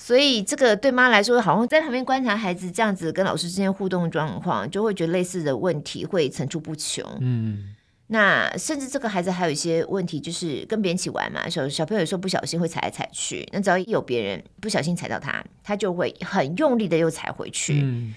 [0.00, 7.04] 所以这个对妈来说，好像在旁边观察孩子这样子跟老师之间互动状况，就会觉得类似的问题会层出不穷。
[7.20, 7.74] 嗯，
[8.06, 18.14] 那甚至这个孩子还有一些问题，就是跟别人一起玩嘛，小小朋友有时候不小心会踩来踩去，那只要一有别人不小心踩到他，他就会很用力的又踩回去，嗯，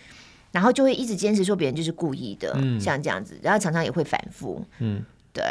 [0.52, 5.44] 然后就会一直坚持说别人就是故意的，嗯，像这样子，然后常常也会反复，嗯，对。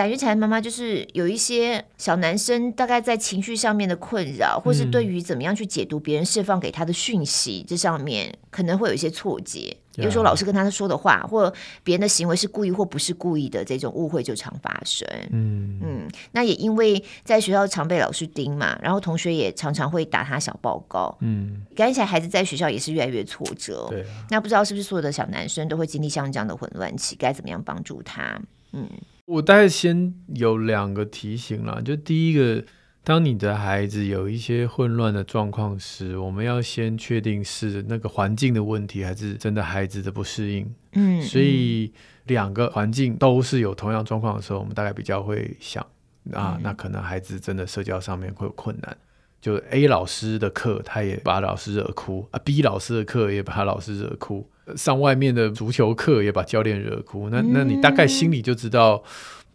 [0.00, 9.76] 感觉起来，妈妈就是有一些小男生，大概在情绪上面的困扰，或是对于怎么样去解读别人释放给他的讯息，这上面可能会有一些错觉。
[9.96, 11.52] 比如说老师跟他说的话，或
[11.84, 15.06] 别人的行为是故意或不是故意的，这种误会就常发生。
[15.32, 21.14] 嗯嗯，那也因为在学校常被老师盯嘛，然后同学也常常会打他小报告。
[21.20, 23.86] 嗯，感觉起来孩子在学校也是越来越挫折。
[23.90, 27.14] 对，那不知道是不是所有的小男生都会经历像这样的混乱期？
[27.16, 28.40] 该怎么样帮助他？
[28.72, 28.88] 嗯。
[29.30, 32.64] 我大概先有两个提醒啦，就第一个，
[33.04, 40.74] 当你的孩子有一些混乱的状况时，我们要先确定是那个环境的问题，还是真的孩子的不适应。
[40.94, 41.92] 嗯，所以
[42.24, 45.86] 两个环境都是有同样状况的时候，我们大概比较会想
[46.32, 48.96] 啊，那可能孩子真的社交上面会有困难。
[49.40, 54.48] 就 A 老师的课，他也把老师惹哭啊；B 老师的课也把他老师惹哭。
[54.76, 57.28] 上外面的足球课也把教练惹哭。
[57.30, 59.02] 那那你大概心里就知道，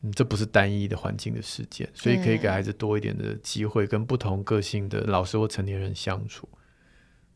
[0.02, 6.50] 嗯，这不是单一的环境的事件，所以可以给孩子多一点的机会，跟不同个性的老师或成年人相处。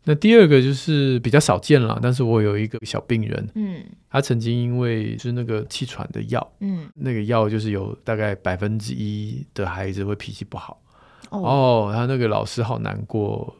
[0.05, 10.81] 那第二个就是比较少见了，但是我有一个小病人，嗯，他曾经因为是那个气喘的药，嗯，那个药就是有大概百分之一的孩子会脾气不好。
[11.29, 13.55] 哦，他那个老师好难过，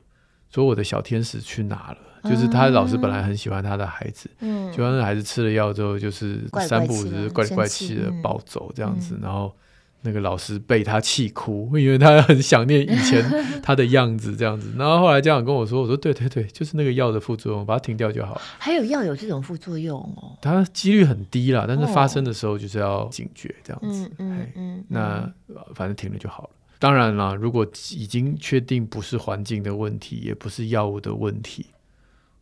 [0.49, 1.97] 说我的小天使去哪了？
[2.29, 9.55] 就是他老师本来很喜欢他的孩子，嗯，就那孩子吃了药之后，就是三不五时怪里怪气的暴走这样子，然后
[10.01, 13.23] 那个老师被他气哭， 因为他很想念以前
[13.63, 14.69] 他的样子这样子。
[14.77, 18.41] 然后后来家长跟我说，我说对对对，就是那个药的副作用，把它停掉就好。
[18.58, 20.36] 还有药有这种副作用哦？
[20.41, 24.12] 它几率很低啦，但是发生的时候就是要警觉这样子。
[24.17, 25.32] 嗯嗯，那
[25.73, 26.49] 反正停了就好了。
[26.80, 31.65] 当然啦，如果已经确定不是环境的问题，也不是药物的问题，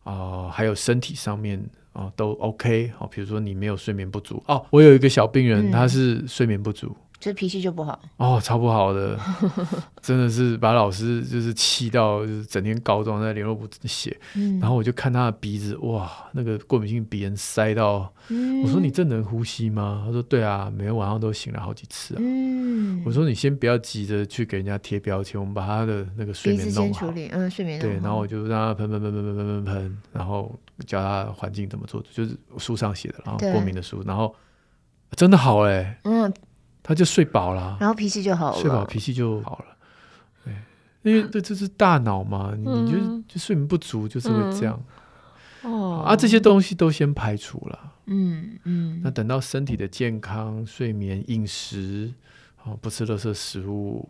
[0.04, 1.58] 啊、呃，还有身体上面
[1.92, 6.96] 啊、呃、都 OK 好，比如说你没有睡眠不足哦，我有一个小病人，嗯、他是睡眠不足。
[7.20, 8.00] 这脾气就不好。
[8.16, 9.18] 哦，超不好的，
[10.00, 20.04] 真的是把老师就是气到，就是整天告状在联络簿写，嗯、然后我就看他的鼻子，哇，那个过敏性鼻炎塞到，嗯、我说你这能呼吸吗？
[20.06, 27.12] 他说对啊，每天晚上都醒了好几次啊，嗯，我说你先不要急着去给人家贴标签，我们把他的那个睡眠弄好。
[27.32, 34.32] 嗯，睡眠对，然后我就让他喷喷喷喷喷喷喷喷，然后教他环境怎么做，就是书上写的，然后过敏的书，然后
[35.16, 36.32] 真的好哎，嗯，
[36.88, 39.76] 他就睡饱了，然后脾气就好了，睡饱脾气就好了。
[40.42, 40.54] 对，
[41.02, 42.96] 因为这这是大脑嘛，你就
[43.28, 44.82] 就睡眠不足就是会这样。
[45.64, 47.92] 哦，啊，这些东西都先排除了。
[48.06, 52.10] 嗯嗯，那等到身体的健康、睡眠、饮食，
[52.64, 54.08] 哦，不吃垃圾食物，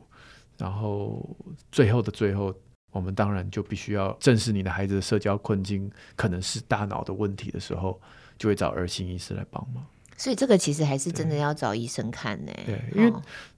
[0.57, 1.37] 然后
[1.73, 2.55] 最后的最后，
[2.93, 8.01] 我们当然就必须要正视你的孩子的社交困境，可能是大脑的问题的时候，
[8.39, 9.85] 就会找儿心医师来帮忙。
[10.19, 12.53] 所以这个其实还是真的要找医生看呢。
[12.67, 13.11] 对，因为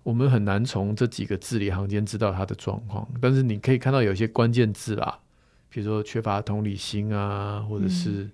[0.05, 5.19] 我们很难从这几个字里行间知道他的状况，但是你可以看到有些关键字啦，
[5.69, 8.11] 比如说缺乏同理心啊，或者是。
[8.11, 8.31] 嗯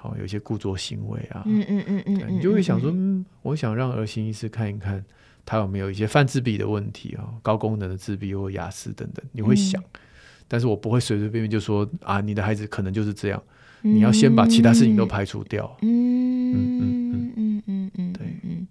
[0.00, 5.04] 好，有一些故作行为啊，嗯嗯嗯嗯，你就会想说，嗯，我想让儿心医师看一看，
[5.44, 10.00] 他有没有一些泛自闭的问题啊，高功能的自闭或雅斯等等，你会想，嗯、
[10.46, 13.42] 但是我不会随随便便就说啊，你的孩子可能就是这样，
[13.82, 16.52] 嗯、你要先把其他事情都排除掉，嗯。
[16.52, 17.27] 嗯嗯嗯，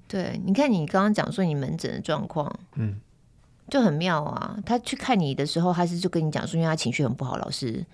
[0.08, 2.96] 对你看你刚刚讲说你门诊的状况，嗯，
[3.70, 7.86] 就很妙啊，他去看你的时候，他是就跟你讲说，因为他情绪很不好，老师。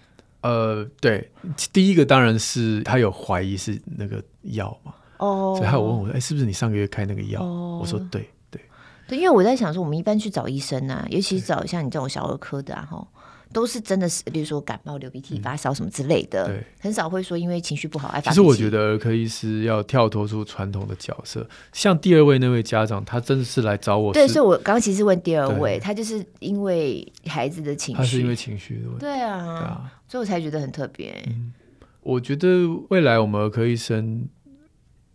[0.41, 1.31] 呃，对，
[1.71, 7.41] 第一个当然是他有怀疑是那个药嘛，哦，所以他有问我，哎，是不是你上个月开那个药？
[7.41, 8.61] 哦、我说对对
[9.07, 13.07] 对，因为我在想说，我们一般去找医生啊，尤其是找像你这种小儿科的啊，哈。
[13.53, 18.31] 都是真的是，比如说感冒、流鼻涕、发烧什么之类的，对，很少会说因为情绪不好爱发。
[18.31, 24.11] 其实我觉得儿科医师要跳脱出传统的角色，像第二位那位家长，他真的是来找我。
[24.11, 28.99] 对，所以我刚刚其实问第二位，他就是因为孩子的情绪，他是因为情绪的问题。
[28.99, 31.23] 对啊，所以我才觉得很特别。
[31.27, 31.53] 嗯，
[32.01, 34.27] 我觉得未来我们儿科医生。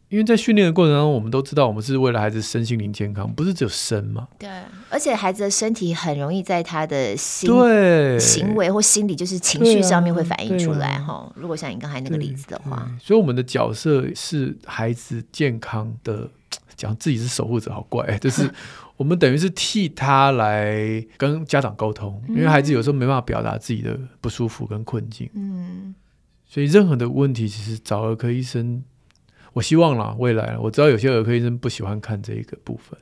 [0.08, 4.26] 因为在训练的过程当中，我们都知道，我们是为了孩子身心灵健康，不是只有身嘛。
[4.38, 4.48] 对，
[4.88, 11.12] 而且孩子的身体很容易在他的心对行为或心理，就是情绪上面会反映出来哈。
[11.12, 16.30] 啊啊、如果像你刚才那个例子的话，所以我们的角色是孩子健康的，
[16.74, 18.50] 讲自己是守护者，好怪， 就是
[18.96, 25.28] 我们等于是替他来跟家长沟通，因为孩子有时候没办法表达自己的不舒服跟困境。
[25.34, 25.94] 嗯，
[26.46, 28.82] 所以任何的问题，其实找儿科医生。
[29.58, 32.96] 我希望啦，未来我知道有些儿科医生不喜欢看这一个部分，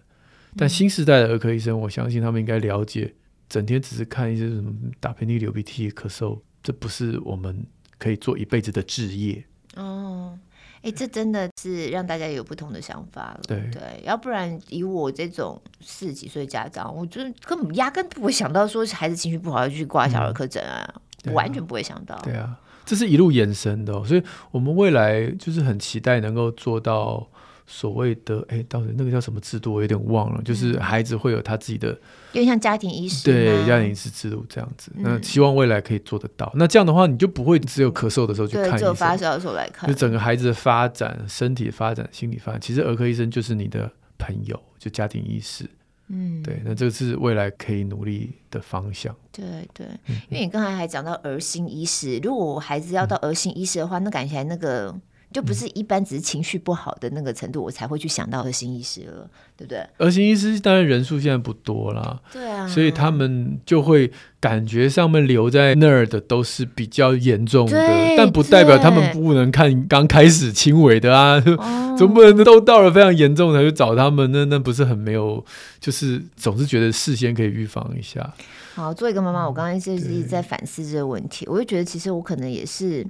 [0.57, 3.15] 但新时代的儿科医生，我相信他们应该了解，
[3.47, 7.63] 整天只是看一些什么打喷嚏、流鼻涕、咳嗽，这不是我们
[7.99, 9.45] 可以做一辈子的职业。
[9.75, 10.39] 哦，
[10.81, 13.41] 哎，这真的是让大家有不同的想法了。
[13.47, 22.19] 对对，要不然以我这种四十几岁家长，我觉得根本压根不会想到说孩子情绪不好要去挂小儿科诊啊，嗯、完全不会想到。
[22.25, 22.59] 对啊。
[22.87, 27.29] 这是一路延伸的，所以我们未来就是很期待能够做到
[27.67, 30.41] 所谓的，哎，到底那个叫什么制度，我有点忘了。
[30.45, 31.99] 就是孩子会有他自己的，有
[32.35, 34.93] 点像家庭医师，对，家庭医师制度这样子。
[34.95, 36.51] 那希望未来可以做得到。
[36.55, 39.89] 那这样的话，你就不会只有咳嗽的时候去看医生，只有发烧的时候来看。
[39.89, 45.69] 就整个孩子的发展、身体的发展、心理发展，其实儿科医生就是你的朋友，就家庭医师。
[46.09, 49.15] 嗯，对，那这个是未来可以努力的方向。
[49.33, 49.87] 对对，
[50.31, 54.95] 因为你刚才还讲到儿心医师，如果我孩子要到儿心医师的话，那感觉那个
[55.33, 59.87] 就不是一般只是情绪不好的那个程度，我才会去想到儿心医师了，对不对？
[59.99, 64.11] 儿心医师当然人数现在不多啦，对啊，所以他们就会
[64.41, 67.77] 感觉上面留在那儿的都是比较严重的，
[68.17, 71.43] 但不代表他们不能看刚开始轻微的啊。
[71.97, 74.31] 总不能都到了非常严重才去找他们？
[74.31, 75.43] 那那不是很没有，
[75.81, 78.35] 就是总是觉得事先可以预防一下。
[78.75, 83.03] 好，作为一个妈妈，我刚刚就是一直在反思这个问题，我就觉得其实我可能也是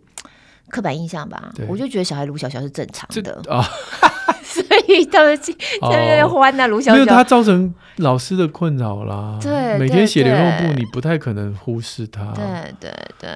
[0.71, 1.53] 刻板印象吧。
[1.69, 3.63] 我就觉得小孩卢小小是正常的啊，
[4.43, 9.39] 所以他们在那边欢呐，卢小小，因为他造成老师的困扰啦。
[9.41, 12.33] 对，每天写联络簿，你不太可能忽视他。
[12.33, 12.45] 对
[12.81, 13.31] 对对，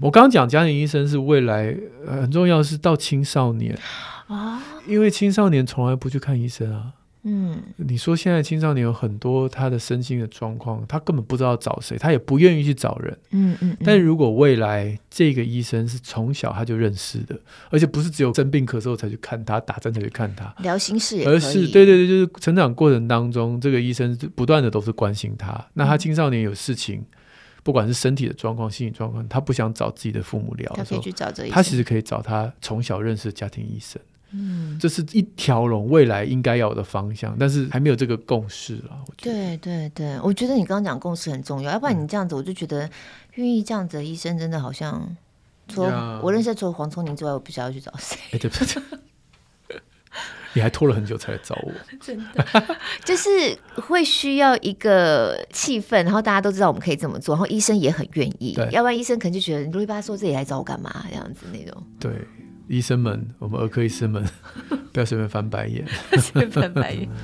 [0.00, 3.76] 我刚刚讲家庭医生是未来很重要，是到青少年。
[4.26, 6.92] 啊，因为青少年从来不去看医生啊。
[7.26, 13.18] 嗯，你说现在青少年有很多他的身心的状况，他根本不知道找谁，他也不愿意去找人。
[13.30, 13.76] 嗯嗯。
[13.82, 17.34] 但如果未来这个医生是从小他就认识的，
[17.70, 21.26] 而且不是只有生病咳嗽才去看他，打针才去看他，聊心事也。
[21.26, 25.66] 而是对对对，就是成长过程当中，这个医生不断的都是关心他。
[25.72, 27.02] 那他青少年有事情，
[27.62, 31.54] 不管是身体的状况、心理状况，他不想找自己的父母聊他可以去找这医生。
[31.54, 33.98] 他其实可以找他从小认识的家庭医生。
[34.36, 38.98] 嗯，这是一条龙未来应该要有的方向，但是还没有这个共识了。
[39.06, 39.56] 我觉得。
[39.56, 42.90] 对对对，我觉得你刚刚讲共识很重要，要不然你这样子，我就觉得
[43.34, 45.16] 愿意这样子的医生真的好像，
[45.68, 48.18] 除了我认识除了黄聪宁之外，我不知道要去找谁。
[48.32, 48.82] 欸、对不对？
[50.56, 52.46] 你还拖了很久才来找我，真的，
[53.04, 53.30] 就是
[53.74, 61.04] 会需要一个气氛，然后大家都知道我们可以这么做，然后医生也很愿意，要不然医生可能就觉得你啰里吧嗦，这里来找我干嘛？
[61.08, 61.82] 这样子那种。
[61.98, 62.12] 对，
[62.66, 64.24] 医生们，我们儿科医生们，
[64.92, 65.86] 不要随便翻白眼，
[66.18, 67.08] 随便翻白眼。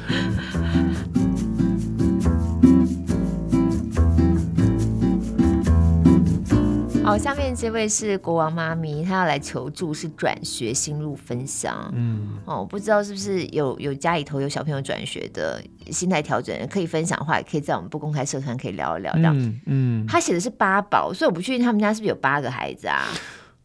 [7.03, 11.91] 好，下面这位是国王妈咪，她要来求助，是转学心路分享。
[11.93, 15.61] 嗯，哦，我不知道是不是有有家里头有小朋友转学的
[15.91, 19.13] 心态调整，可以分享的话，也可以在我们不公开社团可以聊一聊。
[19.15, 23.09] 这样，嗯，嗯，他写的是八宝，所以我不确定他们家是不是有八个孩子啊？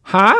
[0.02, 0.34] 哈，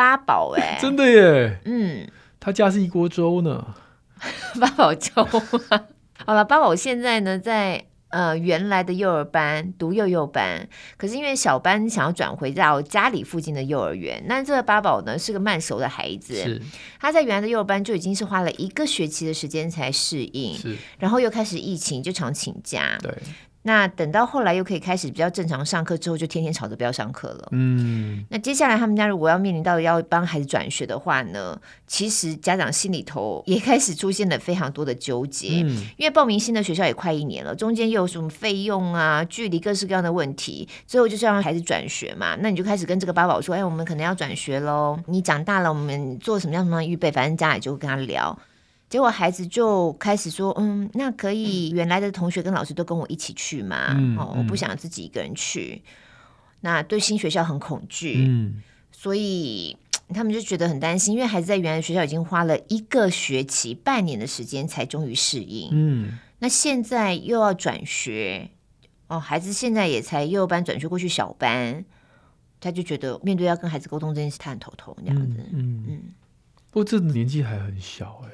[0.00, 1.60] 八宝哎， 真的耶。
[1.66, 2.08] 嗯，
[2.40, 3.74] 他家是一锅粥呢。
[4.58, 5.22] 八宝粥。
[6.24, 7.84] 好了，八宝现在呢在。
[8.10, 16.60] 呃，原来的幼儿班读幼幼班，可是因为小班想要转回到家里附近的幼儿园，那这个八宝呢是个慢熟的孩子，
[16.98, 20.58] 他在原来的幼儿班就已经是花了一个学期的时间才适应，
[20.98, 23.16] 然后又开始疫情，就常请假，对。
[23.62, 27.48] 那等到后来又可以开始比较正常上课之后，就天天吵着不要上课了。
[27.52, 35.60] 嗯，那接下来他们家如果要面临到要帮孩子转学的话呢，其实家长心里头也开始出现了非常多的纠结。
[35.62, 42.36] 嗯，因为报名新的学校也快一年了，中间又有什么费用啊、距离各式各样的问题，最后就是要让孩子转学嘛。
[42.40, 47.12] 那你就开始跟这个八宝说：“哎，我们可能要转学喽，你长大了，我们做什么样什么样预备？
[47.12, 48.38] 反正家里就会跟他聊。”
[48.90, 53.94] 结果孩子就开始说：“嗯，那可以，原来的同学跟老师都跟我一起去吗？
[53.96, 55.80] 嗯、哦，我不想自己一个人去。
[56.62, 58.60] 那对新学校很恐惧，嗯，
[58.90, 59.76] 所以
[60.08, 65.70] 他们就觉得很担心，因为孩子在原来的学校已经花了一个学期、半年的时间才终于适应。
[65.72, 68.50] 嗯，那现在又要转学，
[69.06, 71.84] 哦，孩子现在也才幼儿班转学过去小班，
[72.60, 75.38] 他就觉得面对要跟孩子沟通这件事，他很头痛这样子。
[75.52, 76.02] 嗯嗯，嗯
[76.72, 78.30] 不过这年纪还很小哎。”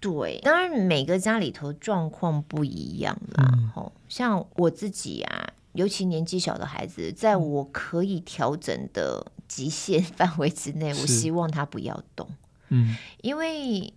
[0.00, 3.50] 对，当然每个家里头状况不一样啦。
[3.76, 12.28] 嗯、像我自己啊，尤其年纪小的孩子，在我可以调整的极限 范围之内，我希望他不要动。
[12.68, 13.92] 嗯，因为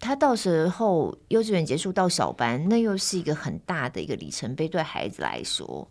[0.00, 5.88] 他到时候幼稚园结束到小班，那又是一个很大的一个里程碑，对孩子来说。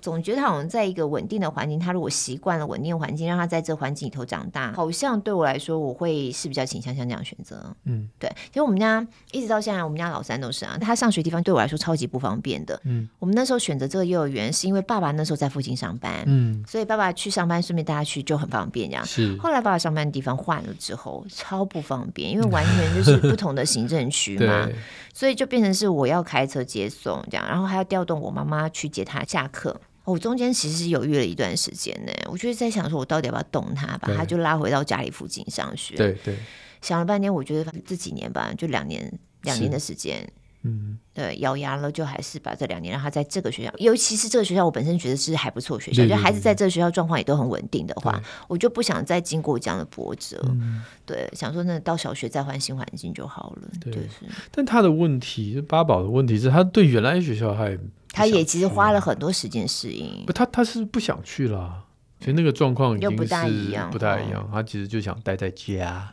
[0.00, 7.74] 总觉得他好像在一个稳定的环境，他如果习惯了稳定的环境，让他在这个环境里头长大，好像对我来说，我会是比较倾向像这样选择。
[7.84, 8.30] 嗯，对。
[8.48, 12.80] 其实我们家一直到现在，我们家老三都是啊，他上学地方对我来说超级不方便的。
[12.84, 19.04] 嗯，我们那时候选择这个幼儿园，是因为爸爸那时候在附近上班，嗯，所以爸爸去上班，顺便带他去就很方便这样。
[19.04, 19.36] 是。
[19.38, 24.68] 后来爸爸上班的地方换了之后，超不方便，因为完全就是不同的行政区嘛，
[25.14, 29.80] 所以就变成是我要开车接送这样，然后还要调动我妈妈去接他下课。
[30.08, 35.96] 我、哦、中间其实犹豫了一段时间呢，我就是在想说，我到底要不要动他，把他就拉回到家里附近上学。
[35.96, 36.34] 对对，
[36.80, 40.26] 想了半天，我觉得这几年吧，就两年两年的时间，
[40.62, 50.40] 嗯，对，咬牙了，就还是把这两年让他在这个学校，尤其是这个学校，我本身觉得是还不错学校，就孩子在这个学校状况也都很稳定的话，我就不想再经过这样的波折。
[50.46, 53.68] 嗯、对，想说那到小学再换新环境就好了。
[53.78, 54.08] 对，就是、
[54.50, 57.78] 但他的问题，八宝的问题是他对原来学校还。
[58.12, 60.24] 他也其实花了很多时间适应。
[60.26, 61.84] 不，他他是不想去了。
[62.18, 64.48] 其实那个状况已经不大一样，不大一样。
[64.52, 66.12] 他其实就想待在家。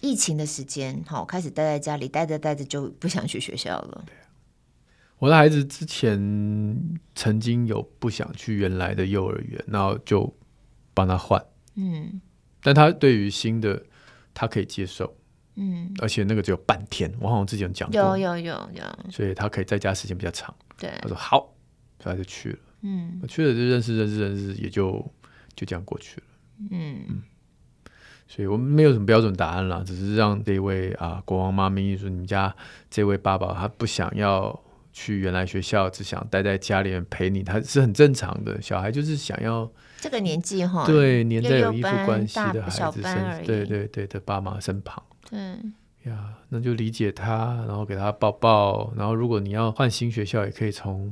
[0.00, 4.04] 疫情的时间，好，开始待在家里，待着待着就不想去学校了。
[5.18, 6.18] 我的孩子之前
[7.14, 10.34] 曾经有不想去原来的幼儿园，然后就
[10.92, 11.42] 帮他换。
[11.76, 12.20] 嗯，
[12.62, 13.82] 但他对于新的，
[14.34, 15.16] 他可以接受。
[15.56, 20.54] 嗯，而且那个只有半天，我好像之前讲过，有有有有，所以他可以在家时间比较长。
[20.76, 21.54] 对，他说好，
[22.02, 22.58] 所以他就去了。
[22.82, 24.92] 嗯，去了就认识认识认识，也就
[25.54, 26.26] 就这样过去了。
[26.58, 27.22] 嗯嗯，
[28.26, 32.54] 所以我们没有什么标准答案啦，只是让这位啊国王妈咪说，你们家
[32.90, 34.60] 这位爸爸他不想要
[34.92, 38.60] 去原来学校，只想待在家里面陪你，他是很正常的。
[38.60, 45.02] 小孩就是想要这个年纪哈，对，黏在有依附关系的孩子身，对对对的爸妈身旁。
[45.34, 51.10] 对呀，那就理解他，然后给他抱抱，然后如果你要换新学校，也可以从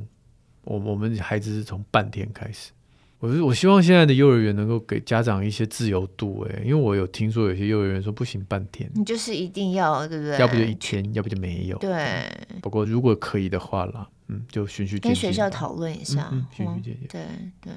[0.63, 2.71] 我我们孩子是从半天开始。
[3.19, 10.37] 我是我希望现在的幼儿园能够给家长一些自由度，哎，因为我有听说有些幼儿园说不行半天，你就是一定要对不对？
[10.37, 11.77] 要不就一天，要不就没有。
[11.77, 12.29] 对，
[12.61, 17.07] 不过如果可以的话啦，嗯，就循序渐进，跟学校讨论一下，嗯，循序渐进。
[17.09, 17.21] 对
[17.61, 17.73] 对。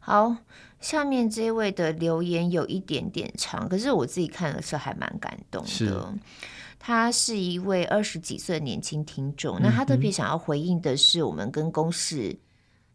[0.00, 0.34] 好，
[0.80, 5.68] 下面这位的留言有一点点长，可是我自己看的时候还蛮感动的。
[5.68, 5.94] 是
[6.82, 12.34] 他是一位二十几岁的年轻听众，嗯、那他特别想要回应的是我们跟公视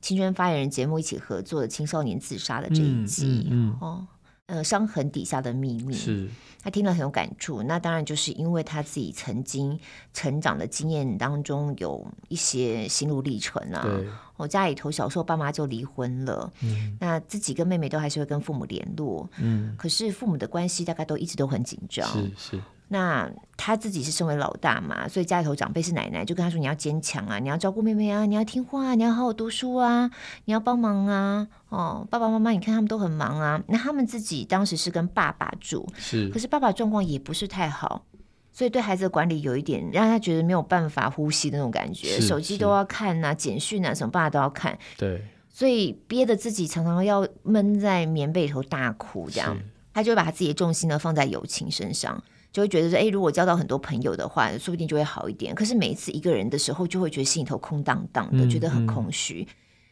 [0.02, 3.48] 青春发言人节目一起合作的青少年自杀的这一集。
[3.52, 4.08] 嗯嗯嗯、哦，
[4.48, 5.94] 呃伤痕底下的秘密。
[5.94, 6.30] 是。
[6.62, 9.80] 他听了很有感触，那当然就是因为他自己曾经
[10.16, 13.88] 成长的经验当中有一些心路历程啊。
[14.36, 22.62] 我家里头小时候爸妈就离婚了，嗯，那自己跟妹妹都还是会跟父母联络，嗯，可是父母的关系大概都一直都很紧张，是是。
[22.88, 30.10] 那他自己是身为老大嘛，所以家里头长辈是奶奶，就跟他说：“你要坚强啊，你要照顾妹妹啊，你要听话啊，你要好好读书啊，
[30.46, 33.62] 你要帮忙啊。”哦，爸爸妈妈，你看他们都很忙啊。
[33.68, 38.06] 那他们自己当时是跟爸爸住，是，可是爸爸状况也不是太好，
[38.52, 44.78] 所以对孩子的管理有一点让他觉得没有办法呼吸的那种感觉，手机都要看啊，简讯啊什么，爸爸都要看。
[44.96, 49.58] 对，所以憋得自己常常要闷在棉被里头大哭，这样，
[49.94, 52.24] 他就会把他自己的重心呢放在友情身上。
[52.56, 55.54] 就会觉得说，哎，如果交到很多朋友的话，说不定就会好一点。
[55.54, 59.46] 可是每一次一个人的时候，就会觉得心里头空荡荡的，觉得很空虚。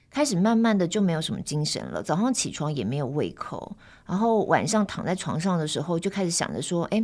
[0.09, 7.03] 开始慢慢的就没有什么精神了，早上起床也没有胃口，然后晚上躺在床上的时候，就开始想着说，哎，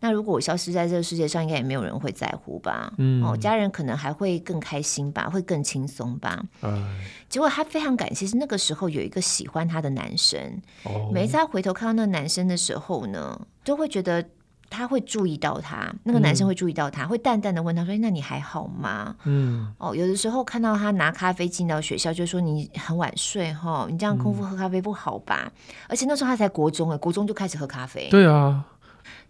[0.00, 2.92] 那如果我消失在这个世界上，应该也没有人会在乎吧？
[2.98, 6.44] 嗯，哦，家人可能还会更开心吧，会更轻松吧？
[6.60, 6.94] 嗯。
[7.30, 10.60] 结果他非常感谢，是那个时候有一个喜欢他的男生。
[10.82, 11.10] 哦。
[11.10, 14.22] 每一次他回头看到那个男生的时候呢，都会觉得。
[14.70, 25.52] 他会注意到他，那个男生会注意到他，嗯、会淡淡的问他说：“那你还好吗？”嗯，哦，有的时候看到他拿咖啡进到学校，就说：“你很晚睡哈，你这样空腹喝咖啡不好吧？”嗯、
[25.88, 28.08] 而且那时候他才国中哎，国中就开始喝咖啡。
[28.10, 28.64] 对啊，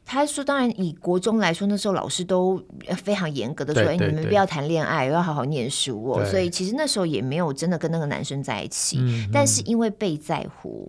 [0.05, 2.63] 他说：“当然以国中来说，那时候老师都
[3.03, 10.87] 非常严格的说，哎，你们不要谈恋爱，要好好念书哦。”所以其实那时候也没有真的跟那个男生在一起，但是因为被在乎。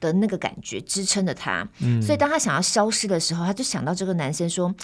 [0.00, 4.74] 的那个感觉支撑着他，嗯，所以当他想要消失的时候，他就想到这个男生说：“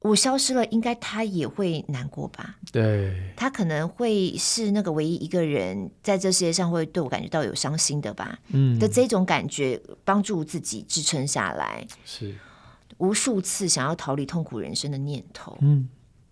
[0.00, 2.56] 我消失了，应该他也会难过吧？
[2.70, 8.38] 对，他可能会是那个唯一一个人在这世界上会对我感觉到有伤心的吧？
[8.48, 12.34] 嗯，的这种感觉帮助自己支撑下来，是。
[12.98, 15.88] 无数次想要逃离痛苦人生的念头，嗯，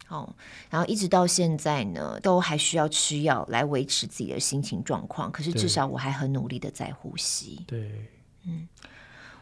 [0.08, 0.28] 哦，
[0.68, 8.10] 然后一直到现在呢，都还需要吃药来维持自己的心情状况，可是至少我还很努力的在呼吸，对。
[8.46, 8.68] 嗯，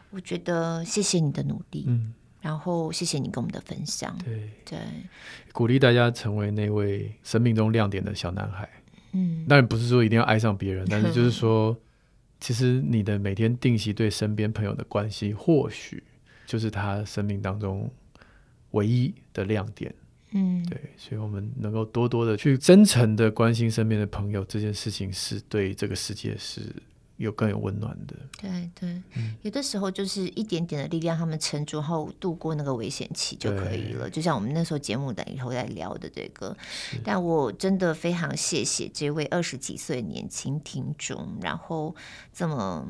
[0.09, 4.49] 我觉得谢谢你的努力，嗯，然后谢谢你跟我们的分享，对。
[4.65, 4.79] 对，
[5.53, 8.67] 鼓励大家成为那位生命中亮点的小男孩，
[9.11, 11.77] 嗯，当然不是说一定要爱上别人，但是就是说，
[12.41, 16.03] 其实你的每天定期对身边朋友的关系，或许
[16.45, 17.89] 就是他生命当中
[18.71, 19.93] 唯一的亮点，
[20.31, 26.61] 嗯，对，所以我们能够多多的去真诚的关心身边的朋友，这件事情是对这个世界是。
[27.17, 34.09] 有更有温暖的，对对，嗯、有的时候就是一点点的力量，他们撑住后度过那个危险期就可以了。
[34.09, 36.55] 就像我们那时候节目单以后在聊的这个，
[37.05, 41.95] 但我真的非常谢谢这位二十几岁年轻听众，然后
[42.33, 42.85] 这么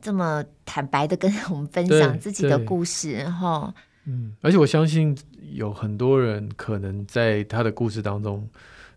[0.00, 3.70] 这么坦白的跟我们分享自己的故事，然后
[4.04, 5.14] 嗯，而且我相信
[5.52, 8.48] 有很多人可能在他的故事当中。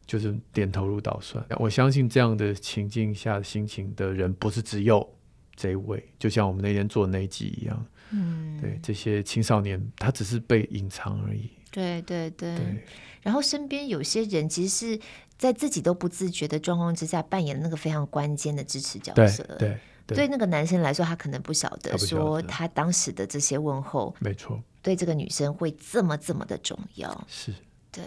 [0.09, 5.07] 就是点头如捣蒜，我相信这样的情境下的心情的人不是只有
[5.55, 12.83] 这一位，就像我们那天做的那一集一样，嗯，对，这些青少年他只是被隐藏而已，对对对，对。
[13.21, 14.99] 然后身边有些人其实是
[15.37, 19.69] 在自己都不自觉的状况之下扮演那个非常关键的支持角色，对。
[19.69, 27.53] 对，对，对那个男生来说，他可能不晓得说他当时的这些问候，没错，对这个女生会这么这么的重要，是，
[27.91, 28.03] 对。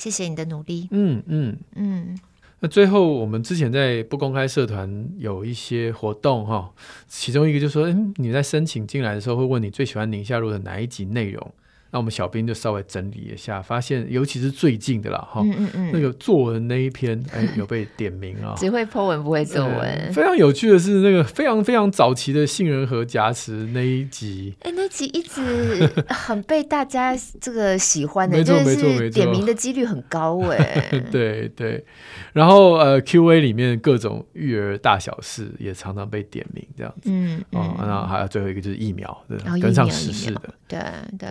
[0.00, 0.88] 谢谢你的努力。
[0.90, 2.18] 嗯嗯嗯。
[2.62, 6.72] 那最后，我们之前在不公开社团有一些活动哈，
[7.06, 11.52] 其中一个就是说，嗯，你在申请进来的时候会问你最喜欢宁夏路的哪一集内容。
[11.90, 20.12] 那我们小编就稍微整理一下，发现尤其是最近的啦，哈，嗯嗯嗯，那个作文那一篇，哎，有被点名啊， 只会 po 文不会作文，嗯。
[20.12, 31.84] 非常有趣的是，那个非常非常早期的杏仁核夹持那一集，哎，那集一直很被大家这个喜欢的， 没错没错没错，点名的几率很高哎， 对对。
[32.32, 37.60] 然后呃，Q&A 里面各种育儿大小事也常常被点名，这样子，嗯，嗯。
[37.60, 40.78] 哦，然后还有最后一个就是疫苗，对，跟上时事的，对
[41.18, 41.28] 对。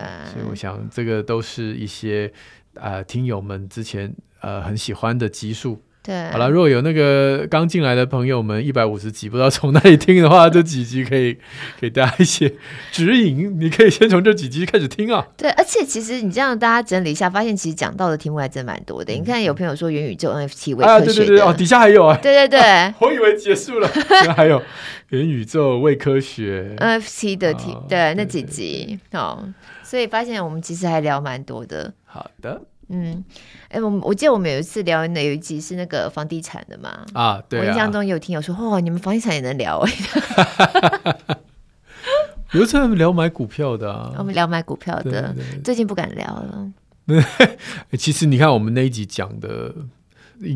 [0.50, 2.32] 我想这个都是一些
[2.74, 5.80] 呃听友们之前呃很喜欢的集数。
[6.02, 11.36] 对，好了，如果有那个刚进来的朋友们一百五十集不知道从哪里听的话，这几集可以
[11.78, 12.50] 给大家一些
[12.90, 13.60] 指引。
[13.60, 15.28] 你可以先从这几集开始听啊。
[15.36, 19.12] 对，而且其实你这样大家整理一下，发现其实讲到的题目还真蛮多的。
[19.12, 22.18] 嗯、你看有朋友说元宇宙 NFT 伪科学啊，对对对哦，底下还有啊。
[22.22, 22.60] 对对对，
[22.98, 23.86] 我以为结束了，
[24.34, 24.62] 还有
[25.10, 29.46] 元宇宙伪科学 NFT 的题，哦、对那几集哦。
[29.90, 31.92] 所以发现我们其实还聊蛮多的。
[32.04, 33.24] 好的，嗯，
[33.70, 37.04] 哎，我我记得我们有一次聊哪有一集是那个房地产的嘛？
[37.12, 37.62] 啊，对啊。
[37.64, 39.92] 我印象中有听友说，哦，你们房地产也能聊哎。
[42.54, 45.34] 有一次聊买股票的啊，我们聊买股票的，
[45.64, 46.72] 最近不敢聊了。
[47.98, 49.74] 其实你看我们那一集讲的。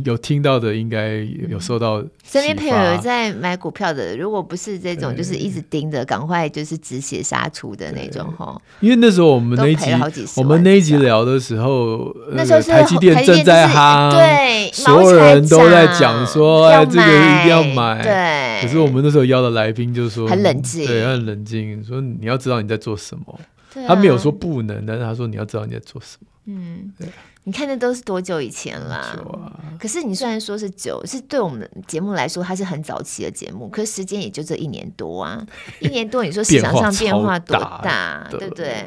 [0.04, 1.18] 有听到的应该
[1.48, 2.02] 有收到。
[2.24, 8.60] 身边朋友有在买股票的，如果不是这种，就是一直盯着，赶快就是止血杀出的那种哈。
[8.80, 9.90] 因为那时候我们那一集，
[10.36, 18.02] 我们那一集聊的时候，那时候台积电正在哈，对，所有人都在讲说，哎，这个一定要买。
[18.02, 18.62] 对。
[18.62, 23.40] 可是我们那时候邀的来宾就说很冷静，对，很冷静，说你要知道你在做什么。
[23.86, 26.26] 他没有说不能，但是他说你要知道你在做什么。
[26.46, 26.90] 嗯。
[26.98, 27.08] 对。
[27.44, 28.96] 你看那都是多久以前啦？
[28.96, 33.68] 啊、可是你虽然说是久，是对我们节目来说，它是很早期的节目。
[33.68, 35.44] 可是时间也就这一年多啊，
[35.78, 38.84] 一年多，你说市场上变化多大，对不对？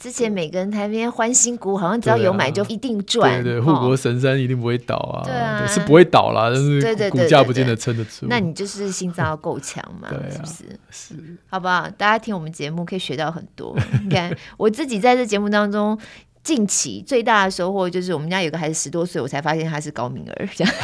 [0.00, 8.24] 之前每个人台边欢欣鼓，好像只要有买就一定赚，对，对对，护国神山一定不会倒啊，对啊，是不会倒啦，但是股价不见得撑得住。
[8.28, 10.54] 那你就是心脏要够强嘛， 啊、是不是？
[10.90, 11.14] 是，
[11.48, 11.88] 好不好？
[11.90, 13.76] 大家听我们节目可以学到很多。
[14.04, 15.98] 你看 我自己在这节目当中。
[16.42, 20.74] 近期最大的收获就是我们家有个孩子十多岁，我才发现他是高敏儿，这样。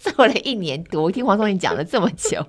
[0.00, 1.04] 做了一年多。
[1.04, 2.44] 我听黄松林讲了这么久，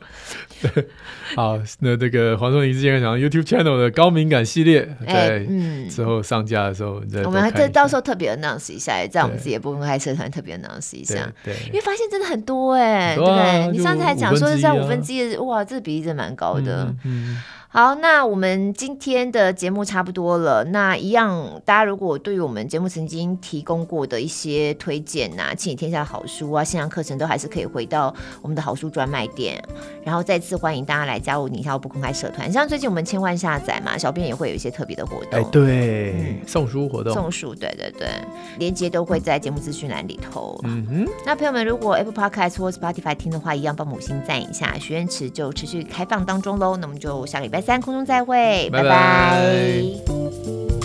[0.61, 0.87] 对，
[1.35, 5.87] 好，那这个黄松林之前讲 YouTube channel 的高敏感系列，在嗯。
[5.87, 17.37] 之后上架的时候，我们还这到时候特别 announce 一下，在我们自己的不公开社团特别 announce 一下，对，因为发现真的很多哎，对，你上次还讲说是在五分之一，哇，这比例真的蛮高的，嗯。
[17.77, 20.63] 好，那我们今天的节目差不多了。
[20.63, 28.11] 那一样，大家如果对于我们节目曾经提供过的一些推荐呐、啊，亲子天下的好书啊，线上课程都还是可以回到
[28.41, 29.63] 我们的好书专卖店。
[30.03, 32.51] 然后再次欢迎大家来加入你跳不公开社团。
[32.51, 35.39] 像最近我们千万下载嘛，小编也会有一些特别的活动。
[35.39, 38.09] 哎，对，嗯、送书活动，送书，对对对，
[38.57, 40.59] 连接都会在节目资讯栏里头。
[40.63, 44.75] 嗯哼，那朋友们，如果 Apple Podcast 或 Spotify 听的话，一样帮母亲赞一下。
[44.79, 46.75] 许愿池就持续开放当中喽。
[46.75, 47.66] 那我们就下礼拜。
[47.67, 48.81] 三空中再会拜。
[48.81, 50.76] 拜。